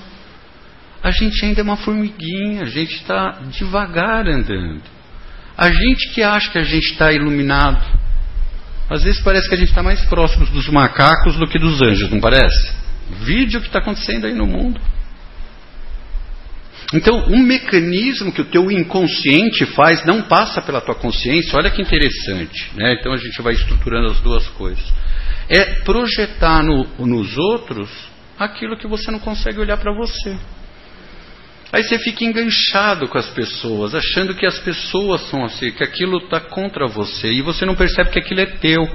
A 1.00 1.12
gente 1.12 1.44
ainda 1.44 1.60
é 1.60 1.62
uma 1.62 1.76
formiguinha, 1.76 2.62
a 2.62 2.68
gente 2.68 2.96
está 2.96 3.42
devagar 3.48 4.26
andando. 4.26 4.82
A 5.56 5.70
gente 5.70 6.12
que 6.12 6.20
acha 6.20 6.50
que 6.50 6.58
a 6.58 6.64
gente 6.64 6.90
está 6.90 7.12
iluminado. 7.12 7.80
Às 8.90 9.04
vezes 9.04 9.22
parece 9.22 9.48
que 9.48 9.54
a 9.54 9.58
gente 9.58 9.68
está 9.68 9.82
mais 9.84 10.04
próximo 10.06 10.44
dos 10.46 10.68
macacos 10.68 11.36
do 11.36 11.46
que 11.46 11.60
dos 11.60 11.80
anjos, 11.80 12.10
não 12.10 12.18
parece? 12.18 12.74
Vídeo 13.20 13.60
que 13.60 13.68
está 13.68 13.78
acontecendo 13.78 14.26
aí 14.26 14.34
no 14.34 14.48
mundo. 14.48 14.80
Então, 16.92 17.26
um 17.28 17.38
mecanismo 17.38 18.32
que 18.32 18.42
o 18.42 18.44
teu 18.44 18.70
inconsciente 18.70 19.64
faz 19.66 20.04
não 20.04 20.22
passa 20.22 20.60
pela 20.60 20.80
tua 20.80 20.94
consciência, 20.94 21.56
olha 21.56 21.70
que 21.70 21.80
interessante. 21.80 22.70
Né? 22.76 22.96
Então 22.98 23.12
a 23.12 23.16
gente 23.16 23.40
vai 23.40 23.54
estruturando 23.54 24.10
as 24.10 24.20
duas 24.20 24.46
coisas. 24.48 24.84
É 25.48 25.82
projetar 25.82 26.62
no, 26.62 26.84
nos 27.06 27.36
outros 27.36 27.90
aquilo 28.38 28.76
que 28.76 28.86
você 28.86 29.10
não 29.10 29.18
consegue 29.18 29.60
olhar 29.60 29.76
para 29.76 29.94
você. 29.94 30.36
Aí 31.72 31.82
você 31.82 31.98
fica 31.98 32.24
enganchado 32.24 33.08
com 33.08 33.18
as 33.18 33.28
pessoas, 33.30 33.94
achando 33.94 34.34
que 34.34 34.46
as 34.46 34.58
pessoas 34.60 35.22
são 35.28 35.44
assim, 35.44 35.72
que 35.72 35.82
aquilo 35.82 36.18
está 36.18 36.38
contra 36.38 36.86
você, 36.86 37.32
e 37.32 37.42
você 37.42 37.64
não 37.64 37.74
percebe 37.74 38.10
que 38.10 38.18
aquilo 38.18 38.40
é 38.40 38.46
teu. 38.46 38.88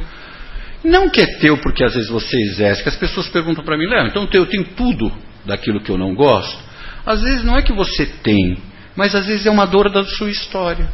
Não 0.82 1.10
que 1.10 1.20
é 1.20 1.26
teu 1.40 1.58
porque 1.58 1.84
às 1.84 1.94
vezes 1.94 2.10
você 2.10 2.38
exerce, 2.38 2.82
que 2.82 2.88
as 2.88 2.96
pessoas 2.96 3.28
perguntam 3.28 3.66
para 3.66 3.78
mim, 3.78 3.86
Léo, 3.86 4.08
então 4.08 4.26
eu 4.32 4.46
tenho 4.46 4.64
tudo 4.78 5.12
daquilo 5.46 5.82
que 5.82 5.90
eu 5.90 5.98
não 5.98 6.16
gosto? 6.16 6.69
Às 7.10 7.22
vezes 7.24 7.44
não 7.44 7.58
é 7.58 7.64
que 7.64 7.74
você 7.74 8.06
tem, 8.06 8.56
mas 8.96 9.16
às 9.16 9.26
vezes 9.26 9.48
é 9.48 9.50
uma 9.50 9.66
dor 9.66 9.90
da 9.90 10.04
sua 10.04 10.30
história. 10.30 10.88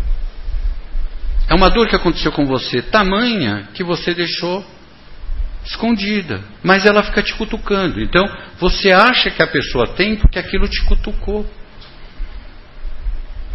É 1.50 1.54
uma 1.54 1.70
dor 1.70 1.90
que 1.90 1.96
aconteceu 1.98 2.32
com 2.32 2.46
você, 2.46 2.82
tamanha 2.82 3.68
que 3.74 3.84
você 3.84 4.14
deixou 4.14 4.66
escondida, 5.66 6.42
mas 6.64 6.86
ela 6.86 7.04
fica 7.04 7.22
te 7.22 7.34
cutucando. 7.36 8.00
Então, 8.00 8.26
você 8.58 8.94
acha 8.94 9.30
que 9.30 9.44
a 9.44 9.48
pessoa 9.48 9.88
tem 9.88 10.16
porque 10.16 10.40
aquilo 10.40 10.70
te 10.70 10.82
cutucou. 10.86 11.46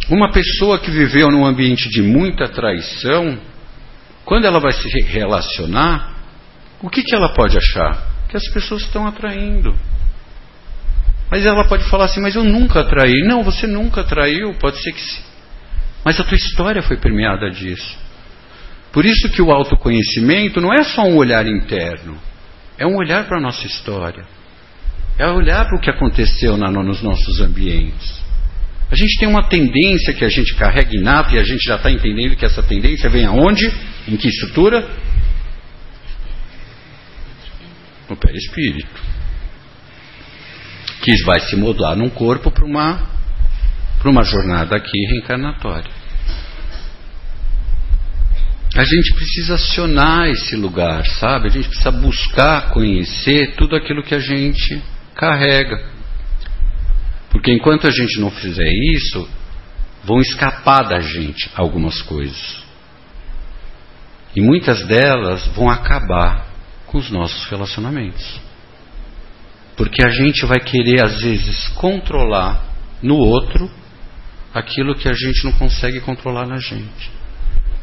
Uma 0.07 0.31
pessoa 0.31 0.77
que 0.77 0.91
viveu 0.91 1.31
num 1.31 1.47
ambiente 1.47 1.89
de 1.89 2.03
muita 2.03 2.47
traição, 2.47 3.39
quando 4.23 4.45
ela 4.45 4.59
vai 4.59 4.71
se 4.71 4.87
relacionar, 5.01 6.13
o 6.79 6.91
que, 6.91 7.01
que 7.01 7.15
ela 7.15 7.33
pode 7.33 7.57
achar? 7.57 8.07
Que 8.29 8.37
as 8.37 8.47
pessoas 8.53 8.83
estão 8.83 9.07
atraindo. 9.07 9.75
Mas 11.31 11.45
ela 11.45 11.63
pode 11.63 11.85
falar 11.89 12.05
assim: 12.05 12.19
Mas 12.19 12.35
eu 12.35 12.43
nunca 12.43 12.83
traí. 12.83 13.21
Não, 13.23 13.41
você 13.41 13.65
nunca 13.65 14.03
traiu, 14.03 14.53
pode 14.55 14.83
ser 14.83 14.91
que 14.91 15.01
sim. 15.01 15.21
Mas 16.03 16.19
a 16.19 16.25
tua 16.25 16.35
história 16.35 16.81
foi 16.81 16.97
permeada 16.97 17.49
disso. 17.49 17.97
Por 18.91 19.05
isso 19.05 19.29
que 19.29 19.41
o 19.41 19.51
autoconhecimento 19.51 20.59
não 20.59 20.73
é 20.73 20.83
só 20.83 21.03
um 21.03 21.15
olhar 21.15 21.47
interno, 21.47 22.17
é 22.77 22.85
um 22.85 22.97
olhar 22.97 23.25
para 23.25 23.37
a 23.37 23.41
nossa 23.41 23.65
história. 23.65 24.25
É 25.17 25.25
olhar 25.27 25.65
para 25.65 25.77
o 25.77 25.79
que 25.79 25.89
aconteceu 25.89 26.57
na, 26.57 26.69
nos 26.69 27.01
nossos 27.01 27.39
ambientes. 27.39 28.21
A 28.89 28.95
gente 28.95 29.17
tem 29.17 29.29
uma 29.29 29.47
tendência 29.47 30.13
que 30.13 30.25
a 30.25 30.29
gente 30.29 30.53
carrega 30.55 30.93
inata 30.93 31.35
e 31.35 31.39
a 31.39 31.43
gente 31.43 31.63
já 31.65 31.75
está 31.75 31.89
entendendo 31.89 32.35
que 32.35 32.43
essa 32.43 32.61
tendência 32.61 33.09
vem 33.09 33.25
aonde? 33.25 33.71
Em 34.07 34.17
que 34.17 34.27
estrutura? 34.27 34.85
No 38.09 38.17
perispírito 38.17 39.20
que 41.01 41.23
vai 41.25 41.39
se 41.41 41.55
modular 41.55 41.95
num 41.95 42.09
corpo 42.09 42.51
para 42.51 42.65
uma, 42.65 43.09
uma 44.05 44.23
jornada 44.23 44.75
aqui 44.75 44.97
reencarnatória. 45.07 45.91
A 48.75 48.83
gente 48.83 49.13
precisa 49.13 49.55
acionar 49.55 50.29
esse 50.29 50.55
lugar, 50.55 51.05
sabe? 51.05 51.47
A 51.47 51.51
gente 51.51 51.67
precisa 51.67 51.91
buscar 51.91 52.69
conhecer 52.69 53.55
tudo 53.55 53.75
aquilo 53.75 54.03
que 54.03 54.15
a 54.15 54.19
gente 54.19 54.81
carrega. 55.13 55.91
Porque 57.29 57.51
enquanto 57.51 57.87
a 57.87 57.91
gente 57.91 58.19
não 58.19 58.31
fizer 58.31 58.71
isso, 58.93 59.27
vão 60.05 60.21
escapar 60.21 60.83
da 60.83 61.01
gente 61.01 61.49
algumas 61.53 62.01
coisas. 62.01 62.61
E 64.35 64.39
muitas 64.39 64.85
delas 64.87 65.45
vão 65.47 65.69
acabar 65.69 66.47
com 66.85 66.97
os 66.97 67.09
nossos 67.09 67.45
relacionamentos. 67.49 68.50
Porque 69.81 70.05
a 70.05 70.09
gente 70.09 70.45
vai 70.45 70.59
querer, 70.59 71.03
às 71.03 71.23
vezes, 71.23 71.67
controlar 71.69 72.65
no 73.01 73.15
outro 73.15 73.67
aquilo 74.53 74.93
que 74.93 75.09
a 75.09 75.13
gente 75.13 75.43
não 75.43 75.53
consegue 75.53 75.99
controlar 76.01 76.45
na 76.45 76.57
gente. 76.57 77.09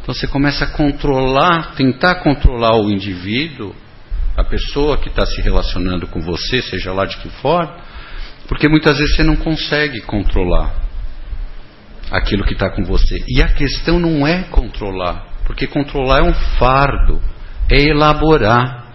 Então 0.00 0.14
você 0.14 0.28
começa 0.28 0.64
a 0.64 0.70
controlar, 0.70 1.74
tentar 1.74 2.22
controlar 2.22 2.76
o 2.76 2.88
indivíduo, 2.88 3.74
a 4.36 4.44
pessoa 4.44 4.96
que 4.98 5.08
está 5.08 5.26
se 5.26 5.40
relacionando 5.40 6.06
com 6.06 6.20
você, 6.20 6.62
seja 6.62 6.92
lá 6.92 7.04
de 7.04 7.16
que 7.16 7.28
for, 7.30 7.68
porque 8.46 8.68
muitas 8.68 8.96
vezes 8.96 9.16
você 9.16 9.24
não 9.24 9.34
consegue 9.34 10.00
controlar 10.02 10.76
aquilo 12.12 12.44
que 12.44 12.52
está 12.52 12.70
com 12.70 12.84
você. 12.84 13.24
E 13.26 13.42
a 13.42 13.48
questão 13.48 13.98
não 13.98 14.24
é 14.24 14.44
controlar, 14.44 15.26
porque 15.44 15.66
controlar 15.66 16.20
é 16.20 16.22
um 16.22 16.34
fardo, 16.60 17.20
é 17.68 17.80
elaborar. 17.80 18.86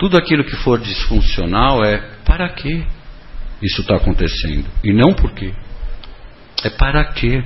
Tudo 0.00 0.16
aquilo 0.16 0.42
que 0.44 0.56
for 0.56 0.80
disfuncional 0.80 1.84
é 1.84 1.98
para 2.24 2.48
que 2.48 2.86
isso 3.62 3.82
está 3.82 3.96
acontecendo 3.96 4.64
e 4.82 4.94
não 4.94 5.12
por 5.12 5.30
quê. 5.34 5.52
É 6.64 6.70
para 6.70 7.04
quê. 7.12 7.44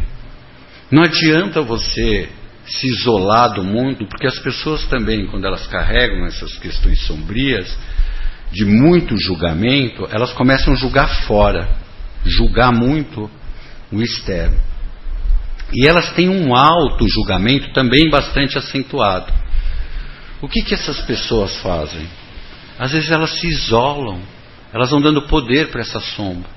Não 0.89 1.03
adianta 1.03 1.63
você 1.63 2.29
se 2.65 2.87
isolar 2.87 3.55
do 3.55 3.65
mundo, 3.65 4.07
porque 4.07 4.29
as 4.29 4.39
pessoas 4.39 4.87
também, 4.87 5.27
quando 5.27 5.45
elas 5.45 5.67
carregam 5.67 6.27
essas 6.27 6.57
questões 6.59 7.05
sombrias, 7.05 7.77
de 8.53 8.65
muito 8.65 9.21
julgamento, 9.21 10.09
elas 10.13 10.33
começam 10.33 10.75
a 10.75 10.77
julgar 10.77 11.09
fora, 11.27 11.69
julgar 12.25 12.73
muito 12.73 13.29
o 13.91 14.01
externo. 14.01 14.61
E 15.73 15.89
elas 15.89 16.13
têm 16.13 16.29
um 16.29 16.55
alto 16.55 17.09
julgamento 17.09 17.73
também 17.73 18.09
bastante 18.09 18.57
acentuado. 18.57 19.33
O 20.41 20.47
que, 20.49 20.63
que 20.63 20.75
essas 20.75 21.01
pessoas 21.01 21.57
fazem? 21.57 22.07
Às 22.79 22.93
vezes 22.93 23.11
elas 23.11 23.39
se 23.39 23.47
isolam, 23.47 24.21
Elas 24.73 24.91
vão 24.91 25.01
dando 25.01 25.23
poder 25.29 25.69
para 25.71 25.83
essa 25.83 26.01
sombra. 26.01 26.51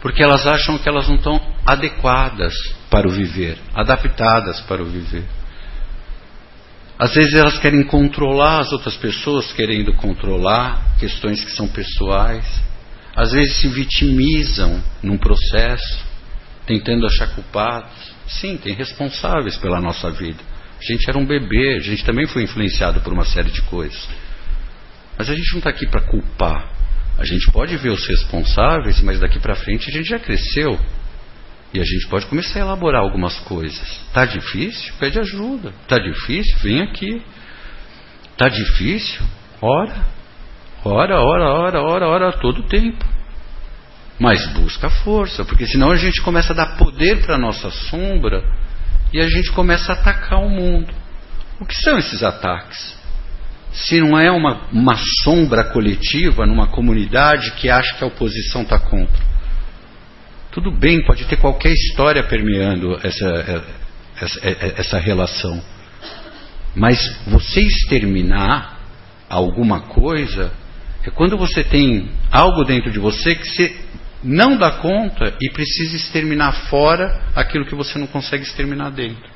Porque 0.00 0.20
elas 0.20 0.44
acham 0.48 0.76
que 0.76 0.88
elas 0.88 1.06
não 1.08 1.14
estão 1.14 1.40
adequadas 1.64 2.52
para 2.90 3.06
o 3.06 3.10
viver, 3.10 3.56
adaptadas 3.72 4.60
para 4.62 4.82
o 4.82 4.86
viver. 4.86 5.24
Às 6.98 7.14
vezes 7.14 7.34
elas 7.34 7.58
querem 7.58 7.84
controlar 7.84 8.60
as 8.60 8.72
outras 8.72 8.96
pessoas, 8.96 9.52
querendo 9.52 9.92
controlar 9.94 10.96
questões 10.98 11.44
que 11.44 11.52
são 11.52 11.68
pessoais. 11.68 12.62
Às 13.14 13.30
vezes 13.30 13.56
se 13.56 13.68
vitimizam 13.68 14.82
num 15.02 15.16
processo, 15.16 16.04
tentando 16.66 17.06
achar 17.06 17.28
culpados. 17.28 17.92
Sim, 18.26 18.56
tem 18.56 18.74
responsáveis 18.74 19.56
pela 19.56 19.80
nossa 19.80 20.10
vida. 20.10 20.38
A 20.80 20.84
gente 20.84 21.08
era 21.08 21.18
um 21.18 21.24
bebê, 21.24 21.76
a 21.76 21.80
gente 21.80 22.04
também 22.04 22.26
foi 22.26 22.42
influenciado 22.42 23.00
por 23.02 23.12
uma 23.12 23.24
série 23.24 23.50
de 23.50 23.62
coisas. 23.62 24.08
Mas 25.22 25.30
a 25.30 25.36
gente 25.36 25.52
não 25.52 25.58
está 25.58 25.70
aqui 25.70 25.86
para 25.86 26.00
culpar. 26.00 26.68
A 27.16 27.24
gente 27.24 27.48
pode 27.52 27.76
ver 27.76 27.90
os 27.90 28.04
responsáveis, 28.08 29.00
mas 29.02 29.20
daqui 29.20 29.38
para 29.38 29.54
frente 29.54 29.88
a 29.88 29.92
gente 29.92 30.08
já 30.08 30.18
cresceu. 30.18 30.76
E 31.72 31.78
a 31.78 31.84
gente 31.84 32.08
pode 32.08 32.26
começar 32.26 32.58
a 32.58 32.62
elaborar 32.62 33.02
algumas 33.02 33.38
coisas. 33.38 34.00
Tá 34.12 34.24
difícil? 34.24 34.92
Pede 34.98 35.20
ajuda. 35.20 35.72
Tá 35.86 35.96
difícil? 35.96 36.58
Vem 36.58 36.82
aqui. 36.82 37.22
Tá 38.36 38.48
difícil? 38.48 39.24
Ora. 39.60 39.94
Ora, 40.84 41.20
ora, 41.20 41.52
ora, 41.52 41.82
ora, 41.82 42.08
ora, 42.08 42.32
todo 42.32 42.62
o 42.62 42.66
tempo. 42.66 43.06
Mas 44.18 44.44
busca 44.54 44.90
força, 44.90 45.44
porque 45.44 45.68
senão 45.68 45.92
a 45.92 45.96
gente 45.96 46.20
começa 46.20 46.52
a 46.52 46.56
dar 46.56 46.76
poder 46.76 47.22
para 47.24 47.36
a 47.36 47.38
nossa 47.38 47.70
sombra 47.70 48.42
e 49.12 49.20
a 49.20 49.28
gente 49.28 49.52
começa 49.52 49.92
a 49.92 49.94
atacar 49.94 50.40
o 50.40 50.50
mundo. 50.50 50.92
O 51.60 51.64
que 51.64 51.76
são 51.76 51.96
esses 51.96 52.24
ataques? 52.24 53.00
Se 53.72 54.00
não 54.00 54.18
é 54.18 54.30
uma, 54.30 54.68
uma 54.70 54.96
sombra 55.22 55.64
coletiva 55.64 56.46
numa 56.46 56.68
comunidade 56.68 57.52
que 57.52 57.70
acha 57.70 57.94
que 57.96 58.04
a 58.04 58.06
oposição 58.06 58.62
está 58.62 58.78
contra. 58.78 59.32
Tudo 60.50 60.70
bem, 60.70 61.02
pode 61.04 61.24
ter 61.24 61.36
qualquer 61.36 61.72
história 61.72 62.22
permeando 62.22 63.00
essa, 63.02 63.64
essa, 64.20 64.40
essa 64.76 64.98
relação. 64.98 65.62
Mas 66.74 66.98
você 67.26 67.60
exterminar 67.60 68.78
alguma 69.28 69.80
coisa 69.80 70.52
é 71.04 71.10
quando 71.10 71.36
você 71.38 71.64
tem 71.64 72.10
algo 72.30 72.64
dentro 72.64 72.90
de 72.90 72.98
você 72.98 73.34
que 73.34 73.46
você 73.46 73.76
não 74.22 74.56
dá 74.56 74.72
conta 74.72 75.34
e 75.40 75.50
precisa 75.50 75.96
exterminar 75.96 76.52
fora 76.68 77.20
aquilo 77.34 77.64
que 77.64 77.74
você 77.74 77.98
não 77.98 78.06
consegue 78.06 78.44
exterminar 78.44 78.90
dentro. 78.90 79.30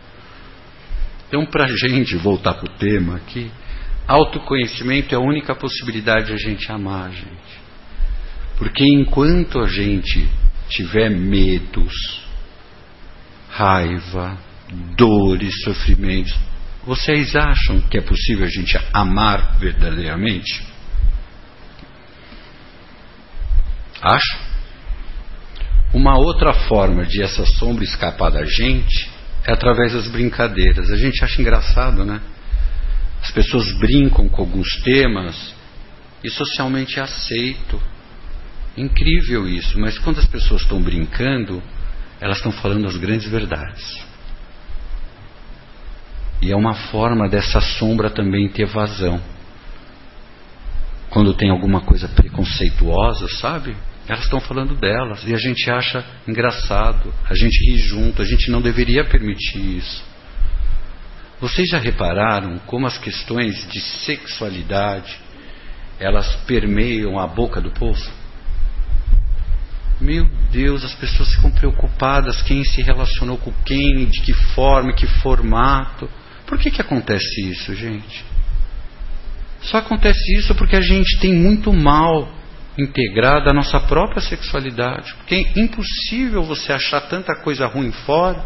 Então, 1.28 1.44
para 1.46 1.64
a 1.64 1.76
gente 1.76 2.14
voltar 2.16 2.54
para 2.54 2.70
o 2.70 2.78
tema 2.78 3.16
aqui, 3.16 3.50
autoconhecimento 4.06 5.14
é 5.14 5.16
a 5.16 5.20
única 5.20 5.54
possibilidade 5.54 6.26
de 6.26 6.32
a 6.32 6.36
gente 6.36 6.70
amar 6.70 7.10
gente. 7.10 7.66
Porque 8.56 8.84
enquanto 8.84 9.60
a 9.60 9.68
gente 9.68 10.28
tiver 10.68 11.10
medos, 11.10 12.22
raiva, 13.50 14.38
dores, 14.96 15.62
sofrimentos, 15.62 16.34
vocês 16.84 17.34
acham 17.34 17.80
que 17.80 17.98
é 17.98 18.00
possível 18.00 18.46
a 18.46 18.48
gente 18.48 18.78
amar 18.92 19.58
verdadeiramente? 19.58 20.64
Acho. 24.00 24.38
Uma 25.92 26.16
outra 26.16 26.52
forma 26.52 27.04
de 27.04 27.22
essa 27.22 27.44
sombra 27.44 27.84
escapar 27.84 28.30
da 28.30 28.44
gente 28.44 29.10
é 29.44 29.52
através 29.52 29.92
das 29.92 30.08
brincadeiras. 30.08 30.90
A 30.90 30.96
gente 30.96 31.24
acha 31.24 31.40
engraçado, 31.40 32.04
né? 32.04 32.20
As 33.22 33.30
pessoas 33.30 33.72
brincam 33.78 34.28
com 34.28 34.42
alguns 34.42 34.80
temas 34.82 35.54
e 36.22 36.30
socialmente 36.30 36.98
é 36.98 37.02
aceito. 37.02 37.80
Incrível 38.76 39.48
isso, 39.48 39.78
mas 39.78 39.98
quando 39.98 40.18
as 40.18 40.26
pessoas 40.26 40.62
estão 40.62 40.82
brincando, 40.82 41.62
elas 42.20 42.38
estão 42.38 42.52
falando 42.52 42.86
as 42.86 42.96
grandes 42.96 43.28
verdades. 43.28 44.04
E 46.42 46.52
é 46.52 46.56
uma 46.56 46.74
forma 46.74 47.28
dessa 47.28 47.60
sombra 47.60 48.10
também 48.10 48.48
ter 48.48 48.66
vazão. 48.66 49.20
Quando 51.08 51.32
tem 51.32 51.50
alguma 51.50 51.80
coisa 51.80 52.08
preconceituosa, 52.08 53.28
sabe? 53.40 53.74
Elas 54.06 54.24
estão 54.24 54.40
falando 54.40 54.74
delas 54.76 55.26
e 55.26 55.34
a 55.34 55.38
gente 55.38 55.68
acha 55.70 56.04
engraçado, 56.28 57.12
a 57.28 57.34
gente 57.34 57.70
ri 57.70 57.78
junto, 57.78 58.22
a 58.22 58.24
gente 58.24 58.50
não 58.50 58.60
deveria 58.60 59.04
permitir 59.04 59.78
isso. 59.78 60.04
Vocês 61.40 61.68
já 61.68 61.78
repararam 61.78 62.58
como 62.60 62.86
as 62.86 62.96
questões 62.96 63.68
de 63.68 63.80
sexualidade 63.80 65.18
elas 65.98 66.34
permeiam 66.46 67.18
a 67.18 67.26
boca 67.26 67.60
do 67.60 67.70
povo? 67.70 68.00
Meu 70.00 70.26
Deus, 70.50 70.84
as 70.84 70.94
pessoas 70.94 71.34
ficam 71.34 71.50
preocupadas 71.50 72.42
quem 72.42 72.64
se 72.64 72.82
relacionou 72.82 73.38
com 73.38 73.52
quem, 73.64 74.06
de 74.06 74.20
que 74.20 74.32
forma, 74.32 74.92
que 74.92 75.06
formato. 75.06 76.08
Por 76.46 76.58
que, 76.58 76.70
que 76.70 76.82
acontece 76.82 77.40
isso, 77.50 77.74
gente? 77.74 78.24
Só 79.62 79.78
acontece 79.78 80.36
isso 80.38 80.54
porque 80.54 80.76
a 80.76 80.82
gente 80.82 81.18
tem 81.18 81.32
muito 81.32 81.72
mal 81.72 82.30
integrado 82.78 83.48
à 83.48 83.54
nossa 83.54 83.80
própria 83.80 84.20
sexualidade. 84.20 85.14
Porque 85.14 85.34
é 85.34 85.60
impossível 85.60 86.42
você 86.42 86.72
achar 86.72 87.00
tanta 87.02 87.34
coisa 87.36 87.66
ruim 87.66 87.90
fora 87.90 88.44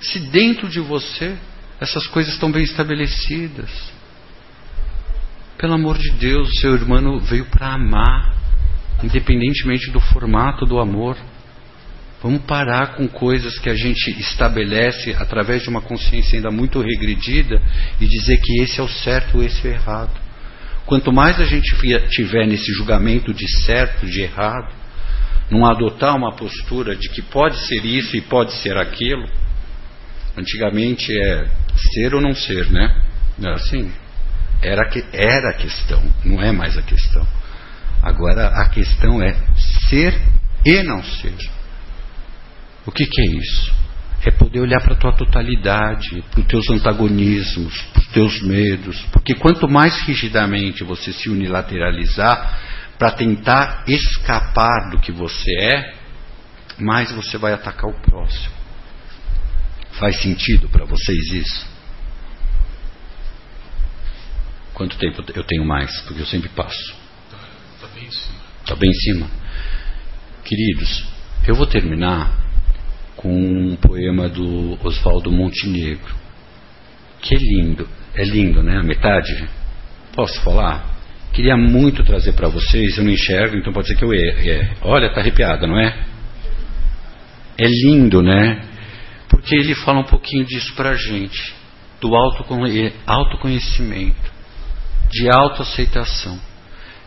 se 0.00 0.18
dentro 0.18 0.68
de 0.68 0.80
você 0.80 1.36
essas 1.82 2.06
coisas 2.06 2.32
estão 2.32 2.50
bem 2.50 2.62
estabelecidas. 2.62 3.70
Pelo 5.58 5.74
amor 5.74 5.98
de 5.98 6.10
Deus, 6.12 6.48
o 6.48 6.60
seu 6.60 6.74
irmão 6.74 7.18
veio 7.18 7.46
para 7.46 7.74
amar 7.74 8.42
independentemente 9.02 9.90
do 9.90 10.00
formato 10.00 10.64
do 10.64 10.78
amor. 10.78 11.16
Vamos 12.22 12.42
parar 12.42 12.94
com 12.94 13.08
coisas 13.08 13.58
que 13.58 13.68
a 13.68 13.74
gente 13.74 14.10
estabelece 14.20 15.12
através 15.18 15.62
de 15.62 15.68
uma 15.68 15.80
consciência 15.80 16.36
ainda 16.36 16.52
muito 16.52 16.80
regredida 16.80 17.60
e 18.00 18.06
dizer 18.06 18.40
que 18.40 18.62
esse 18.62 18.78
é 18.78 18.82
o 18.82 18.88
certo 18.88 19.42
esse 19.42 19.66
é 19.66 19.70
o 19.70 19.74
errado. 19.74 20.20
Quanto 20.86 21.12
mais 21.12 21.40
a 21.40 21.44
gente 21.44 21.74
tiver 22.10 22.46
nesse 22.46 22.72
julgamento 22.74 23.34
de 23.34 23.48
certo, 23.64 24.06
de 24.06 24.20
errado, 24.20 24.72
não 25.50 25.66
adotar 25.66 26.16
uma 26.16 26.32
postura 26.36 26.94
de 26.94 27.08
que 27.08 27.22
pode 27.22 27.58
ser 27.66 27.84
isso 27.84 28.16
e 28.16 28.20
pode 28.20 28.52
ser 28.54 28.76
aquilo, 28.76 29.28
antigamente 30.36 31.12
é 31.12 31.61
ser 31.76 32.14
ou 32.14 32.20
não 32.20 32.34
ser, 32.34 32.70
né? 32.70 33.02
Assim? 33.54 33.90
Era, 34.62 34.88
era 35.12 35.50
a 35.50 35.54
questão, 35.54 36.02
não 36.24 36.40
é 36.40 36.52
mais 36.52 36.76
a 36.76 36.82
questão. 36.82 37.26
Agora 38.02 38.48
a 38.48 38.68
questão 38.68 39.22
é 39.22 39.34
ser 39.88 40.14
e 40.64 40.82
não 40.82 41.02
ser. 41.02 41.34
O 42.86 42.90
que, 42.90 43.06
que 43.06 43.20
é 43.20 43.26
isso? 43.26 43.72
É 44.24 44.30
poder 44.30 44.60
olhar 44.60 44.80
para 44.80 44.94
a 44.94 44.96
tua 44.96 45.12
totalidade, 45.12 46.22
para 46.30 46.40
os 46.40 46.46
teus 46.46 46.70
antagonismos, 46.70 47.80
para 47.92 48.00
os 48.00 48.08
teus 48.08 48.42
medos. 48.42 49.00
Porque 49.12 49.34
quanto 49.34 49.68
mais 49.68 50.00
rigidamente 50.02 50.84
você 50.84 51.12
se 51.12 51.28
unilateralizar 51.28 52.60
para 52.98 53.10
tentar 53.12 53.84
escapar 53.88 54.90
do 54.90 55.00
que 55.00 55.10
você 55.10 55.50
é, 55.60 55.94
mais 56.78 57.10
você 57.10 57.36
vai 57.36 57.52
atacar 57.52 57.90
o 57.90 58.00
próximo. 58.00 58.61
Faz 60.02 60.20
sentido 60.20 60.68
para 60.68 60.84
vocês 60.84 61.32
isso? 61.32 61.64
Quanto 64.74 64.98
tempo 64.98 65.22
eu 65.32 65.44
tenho 65.44 65.64
mais? 65.64 65.96
Porque 66.00 66.22
eu 66.22 66.26
sempre 66.26 66.48
passo. 66.48 66.92
Está 67.76 67.86
bem 67.94 68.08
em 68.08 68.10
cima. 68.10 68.38
Está 68.62 68.74
bem 68.74 68.90
em 68.90 68.94
cima. 68.94 69.30
Queridos, 70.44 71.06
eu 71.46 71.54
vou 71.54 71.68
terminar 71.68 72.36
com 73.14 73.32
um 73.32 73.76
poema 73.76 74.28
do 74.28 74.76
Oswaldo 74.84 75.30
Montenegro, 75.30 76.16
que 77.20 77.36
é 77.36 77.38
lindo. 77.38 77.88
É 78.12 78.24
lindo, 78.24 78.60
né? 78.60 78.78
A 78.78 78.82
metade. 78.82 79.48
Posso 80.16 80.42
falar? 80.42 80.96
Queria 81.32 81.56
muito 81.56 82.02
trazer 82.02 82.32
para 82.32 82.48
vocês, 82.48 82.98
eu 82.98 83.04
não 83.04 83.12
enxergo, 83.12 83.56
então 83.56 83.72
pode 83.72 83.86
ser 83.86 83.94
que 83.94 84.04
eu 84.04 84.12
erre. 84.12 84.68
Olha, 84.80 85.06
está 85.06 85.20
arrepiada, 85.20 85.64
não 85.64 85.78
é? 85.78 85.96
É 87.56 87.68
lindo, 87.68 88.20
né? 88.20 88.71
Porque 89.32 89.56
ele 89.56 89.74
fala 89.74 90.00
um 90.00 90.04
pouquinho 90.04 90.44
disso 90.44 90.74
para 90.74 90.90
a 90.90 90.94
gente, 90.94 91.54
do 92.00 92.14
autoconhecimento, 92.14 94.30
de 95.10 95.30
autoaceitação. 95.30 96.38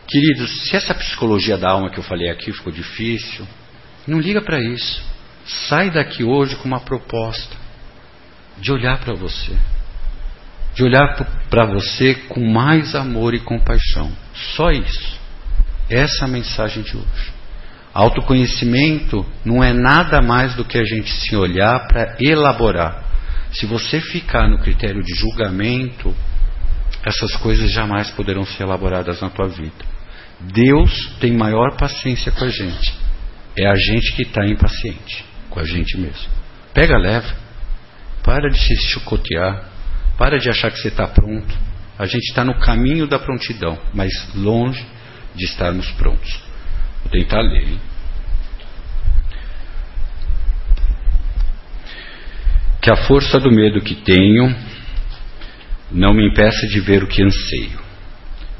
Queridos, 0.08 0.68
se 0.68 0.76
essa 0.76 0.92
psicologia 0.92 1.56
da 1.56 1.70
alma 1.70 1.88
que 1.88 1.98
eu 1.98 2.02
falei 2.02 2.28
aqui 2.28 2.52
ficou 2.52 2.72
difícil, 2.72 3.46
não 4.06 4.18
liga 4.18 4.42
para 4.42 4.60
isso. 4.60 5.02
Sai 5.68 5.90
daqui 5.90 6.24
hoje 6.24 6.56
com 6.56 6.66
uma 6.66 6.80
proposta 6.80 7.56
de 8.58 8.72
olhar 8.72 8.98
para 8.98 9.14
você. 9.14 9.56
De 10.74 10.82
olhar 10.82 11.14
para 11.48 11.64
você 11.64 12.16
com 12.28 12.44
mais 12.44 12.96
amor 12.96 13.34
e 13.34 13.40
compaixão. 13.40 14.10
Só 14.34 14.72
isso. 14.72 15.16
Essa 15.88 16.24
é 16.24 16.26
a 16.28 16.30
mensagem 16.30 16.82
de 16.82 16.96
hoje. 16.96 17.35
Autoconhecimento 17.96 19.24
não 19.42 19.64
é 19.64 19.72
nada 19.72 20.20
mais 20.20 20.54
do 20.54 20.66
que 20.66 20.76
a 20.76 20.84
gente 20.84 21.10
se 21.10 21.34
olhar 21.34 21.88
para 21.88 22.14
elaborar. 22.20 23.02
Se 23.52 23.64
você 23.64 24.02
ficar 24.02 24.46
no 24.50 24.58
critério 24.58 25.02
de 25.02 25.14
julgamento, 25.14 26.14
essas 27.06 27.34
coisas 27.36 27.72
jamais 27.72 28.10
poderão 28.10 28.44
ser 28.44 28.64
elaboradas 28.64 29.22
na 29.22 29.30
tua 29.30 29.48
vida. 29.48 29.82
Deus 30.38 31.10
tem 31.20 31.32
maior 31.32 31.74
paciência 31.78 32.30
com 32.32 32.44
a 32.44 32.50
gente. 32.50 32.94
É 33.56 33.66
a 33.66 33.74
gente 33.74 34.12
que 34.12 34.24
está 34.24 34.46
impaciente 34.46 35.24
com 35.48 35.58
a 35.58 35.64
gente 35.64 35.96
mesmo. 35.96 36.28
Pega 36.74 36.98
leve. 36.98 37.32
Para 38.22 38.50
de 38.50 38.58
se 38.58 38.76
chicotear. 38.76 39.70
Para 40.18 40.38
de 40.38 40.50
achar 40.50 40.70
que 40.70 40.80
você 40.80 40.88
está 40.88 41.06
pronto. 41.06 41.56
A 41.98 42.04
gente 42.04 42.28
está 42.28 42.44
no 42.44 42.58
caminho 42.58 43.06
da 43.06 43.18
prontidão, 43.18 43.78
mas 43.94 44.12
longe 44.34 44.84
de 45.34 45.46
estarmos 45.46 45.90
prontos. 45.92 46.45
Ler. 47.12 47.68
Hein? 47.68 47.80
Que 52.80 52.92
a 52.92 52.96
força 52.96 53.40
do 53.40 53.50
medo 53.50 53.80
que 53.80 53.96
tenho 53.96 54.54
não 55.90 56.14
me 56.14 56.28
impeça 56.28 56.66
de 56.68 56.80
ver 56.80 57.02
o 57.02 57.08
que 57.08 57.22
anseio. 57.22 57.80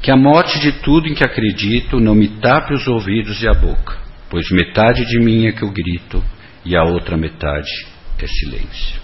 Que 0.01 0.11
a 0.11 0.17
morte 0.17 0.59
de 0.59 0.71
tudo 0.73 1.07
em 1.07 1.13
que 1.13 1.23
acredito 1.23 1.99
não 1.99 2.13
me 2.13 2.27
tape 2.27 2.73
os 2.73 2.87
ouvidos 2.87 3.41
e 3.41 3.47
a 3.47 3.53
boca, 3.53 3.97
pois 4.29 4.49
metade 4.51 5.05
de 5.05 5.19
mim 5.19 5.47
é 5.47 5.51
que 5.51 5.63
eu 5.63 5.71
grito 5.71 6.23
e 6.63 6.75
a 6.75 6.83
outra 6.83 7.17
metade 7.17 7.69
é 8.19 8.27
silêncio. 8.27 9.01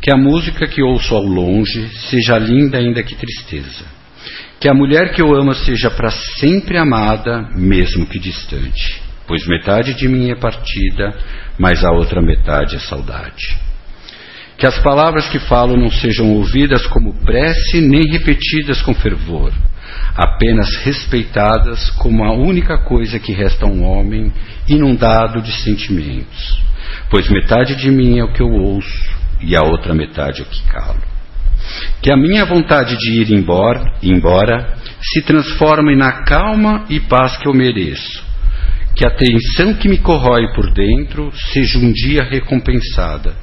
Que 0.00 0.12
a 0.12 0.16
música 0.16 0.66
que 0.66 0.82
ouço 0.82 1.14
ao 1.14 1.24
longe 1.24 1.88
seja 2.10 2.38
linda 2.38 2.78
ainda 2.78 3.02
que 3.02 3.14
tristeza. 3.14 4.01
Que 4.62 4.68
a 4.68 4.74
mulher 4.74 5.10
que 5.10 5.20
eu 5.20 5.34
amo 5.34 5.52
seja 5.56 5.90
para 5.90 6.08
sempre 6.08 6.78
amada, 6.78 7.48
mesmo 7.56 8.06
que 8.06 8.16
distante, 8.16 9.02
pois 9.26 9.44
metade 9.44 9.92
de 9.92 10.06
mim 10.06 10.30
é 10.30 10.36
partida, 10.36 11.12
mas 11.58 11.84
a 11.84 11.90
outra 11.90 12.22
metade 12.22 12.76
é 12.76 12.78
saudade. 12.78 13.58
Que 14.56 14.64
as 14.64 14.78
palavras 14.78 15.28
que 15.28 15.40
falo 15.40 15.76
não 15.76 15.90
sejam 15.90 16.32
ouvidas 16.34 16.86
como 16.86 17.12
prece 17.24 17.80
nem 17.80 18.08
repetidas 18.08 18.80
com 18.82 18.94
fervor, 18.94 19.52
apenas 20.14 20.76
respeitadas 20.76 21.90
como 21.98 22.22
a 22.22 22.32
única 22.32 22.78
coisa 22.84 23.18
que 23.18 23.32
resta 23.32 23.66
a 23.66 23.68
um 23.68 23.82
homem 23.84 24.32
inundado 24.68 25.42
de 25.42 25.50
sentimentos, 25.50 26.62
pois 27.10 27.28
metade 27.28 27.74
de 27.74 27.90
mim 27.90 28.20
é 28.20 28.24
o 28.24 28.32
que 28.32 28.40
eu 28.40 28.52
ouço 28.52 29.10
e 29.40 29.56
a 29.56 29.62
outra 29.62 29.92
metade 29.92 30.40
é 30.40 30.44
o 30.44 30.46
que 30.46 30.62
calo. 30.68 31.11
Que 32.00 32.10
a 32.10 32.16
minha 32.16 32.44
vontade 32.44 32.96
de 32.96 33.20
ir 33.20 33.32
embora, 33.32 33.94
embora 34.02 34.76
se 35.00 35.22
transforme 35.22 35.96
na 35.96 36.24
calma 36.24 36.84
e 36.88 37.00
paz 37.00 37.36
que 37.36 37.48
eu 37.48 37.54
mereço, 37.54 38.24
que 38.94 39.06
a 39.06 39.10
tensão 39.10 39.74
que 39.74 39.88
me 39.88 39.98
corrói 39.98 40.52
por 40.54 40.72
dentro 40.72 41.32
seja 41.52 41.78
um 41.78 41.92
dia 41.92 42.22
recompensada, 42.22 43.34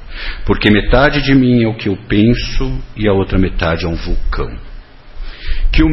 porque 0.46 0.70
metade 0.70 1.22
de 1.22 1.34
mim 1.34 1.62
é 1.64 1.68
o 1.68 1.74
que 1.74 1.88
eu 1.88 1.96
penso 2.08 2.80
e 2.96 3.08
a 3.08 3.12
outra 3.12 3.38
metade 3.38 3.84
é 3.84 3.88
um 3.88 3.96
vulcão. 3.96 4.50
Que 5.72 5.82
o, 5.82 5.88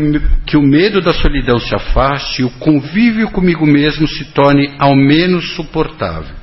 que 0.45 0.57
o 0.57 0.61
medo 0.61 1.01
da 1.01 1.13
solidão 1.13 1.59
se 1.59 1.73
afaste 1.75 2.41
e 2.41 2.45
o 2.45 2.51
convívio 2.51 3.29
comigo 3.31 3.65
mesmo 3.65 4.07
se 4.07 4.25
torne 4.25 4.73
ao 4.77 4.95
menos 4.95 5.55
suportável. 5.55 6.35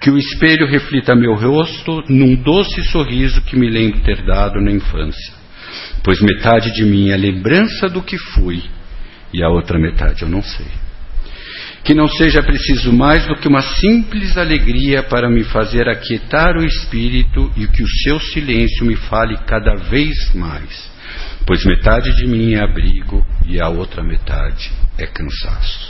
Que 0.00 0.10
o 0.10 0.18
espelho 0.18 0.66
reflita 0.66 1.14
meu 1.14 1.34
rosto 1.34 2.02
num 2.08 2.34
doce 2.34 2.82
sorriso 2.84 3.42
que 3.42 3.56
me 3.56 3.68
lembro 3.68 4.00
ter 4.00 4.24
dado 4.24 4.60
na 4.60 4.70
infância, 4.70 5.34
pois 6.02 6.20
metade 6.20 6.72
de 6.72 6.84
mim 6.84 7.10
é 7.10 7.16
lembrança 7.16 7.88
do 7.88 8.02
que 8.02 8.18
fui 8.18 8.62
e 9.32 9.42
a 9.42 9.48
outra 9.48 9.78
metade 9.78 10.22
eu 10.22 10.28
não 10.28 10.42
sei. 10.42 10.66
Que 11.84 11.94
não 11.94 12.08
seja 12.08 12.42
preciso 12.42 12.92
mais 12.92 13.26
do 13.26 13.36
que 13.36 13.46
uma 13.46 13.62
simples 13.62 14.36
alegria 14.36 15.02
para 15.04 15.28
me 15.28 15.44
fazer 15.44 15.88
aquietar 15.88 16.56
o 16.56 16.64
espírito 16.64 17.52
e 17.56 17.66
que 17.68 17.82
o 17.82 17.88
seu 18.02 18.18
silêncio 18.18 18.84
me 18.84 18.96
fale 18.96 19.36
cada 19.46 19.74
vez 19.76 20.34
mais, 20.34 20.90
pois 21.46 21.64
metade 21.64 22.16
de 22.16 22.26
mim 22.26 22.54
é 22.54 22.60
abrigo 22.60 23.24
e 23.46 23.60
a 23.60 23.68
outra 23.68 24.02
metade 24.02 24.72
é 24.98 25.06
cansaço. 25.06 25.85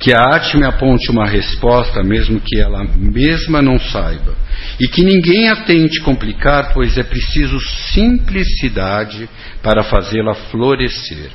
Que 0.00 0.14
a 0.14 0.18
arte 0.18 0.56
me 0.56 0.64
aponte 0.64 1.10
uma 1.10 1.26
resposta, 1.26 2.02
mesmo 2.02 2.40
que 2.40 2.58
ela 2.58 2.82
mesma 2.84 3.60
não 3.60 3.78
saiba, 3.78 4.34
e 4.80 4.88
que 4.88 5.04
ninguém 5.04 5.50
a 5.50 5.64
tente 5.64 6.00
complicar, 6.00 6.72
pois 6.72 6.96
é 6.96 7.02
preciso 7.02 7.60
simplicidade 7.92 9.28
para 9.62 9.84
fazê-la 9.84 10.34
florescer, 10.34 11.30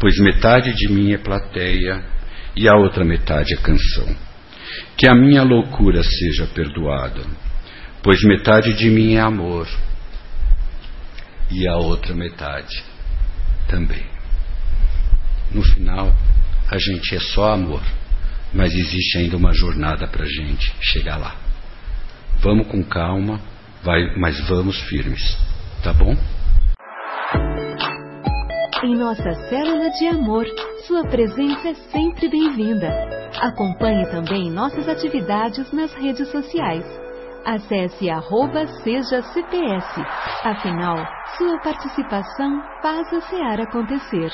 pois 0.00 0.18
metade 0.18 0.74
de 0.74 0.92
mim 0.92 1.12
é 1.12 1.18
plateia 1.18 2.04
e 2.56 2.68
a 2.68 2.74
outra 2.74 3.04
metade 3.04 3.54
é 3.54 3.56
canção. 3.58 4.08
Que 4.96 5.08
a 5.08 5.14
minha 5.14 5.44
loucura 5.44 6.02
seja 6.02 6.48
perdoada, 6.48 7.22
pois 8.02 8.24
metade 8.24 8.72
de 8.72 8.90
mim 8.90 9.14
é 9.14 9.20
amor 9.20 9.68
e 11.48 11.68
a 11.68 11.76
outra 11.76 12.12
metade 12.12 12.82
também. 13.68 14.04
No 15.52 15.62
final, 15.62 16.12
a 16.68 16.78
gente 16.78 17.14
é 17.14 17.20
só 17.20 17.52
amor, 17.52 17.82
mas 18.52 18.72
existe 18.74 19.18
ainda 19.18 19.36
uma 19.36 19.52
jornada 19.52 20.06
para 20.08 20.24
a 20.24 20.28
gente 20.28 20.74
chegar 20.80 21.16
lá. 21.16 21.36
Vamos 22.40 22.66
com 22.68 22.82
calma, 22.82 23.40
vai, 23.82 24.16
mas 24.16 24.40
vamos 24.48 24.80
firmes, 24.82 25.20
tá 25.82 25.92
bom? 25.92 26.16
Em 28.82 28.96
nossa 28.96 29.30
célula 29.48 29.90
de 29.90 30.06
amor 30.06 30.46
sua 30.86 31.04
presença 31.04 31.68
é 31.68 31.74
sempre 31.74 32.28
bem-vinda. 32.28 32.88
Acompanhe 33.40 34.10
também 34.10 34.50
nossas 34.50 34.88
atividades 34.88 35.70
nas 35.72 35.92
redes 35.94 36.28
sociais. 36.30 36.84
Acesse 37.44 38.10
arroba 38.10 38.66
Seja 38.82 39.22
CPS. 39.22 40.00
Afinal, 40.42 40.96
sua 41.38 41.60
participação 41.60 42.62
faz 42.82 43.12
a 43.12 43.20
SEAR 43.20 43.60
acontecer. 43.60 44.32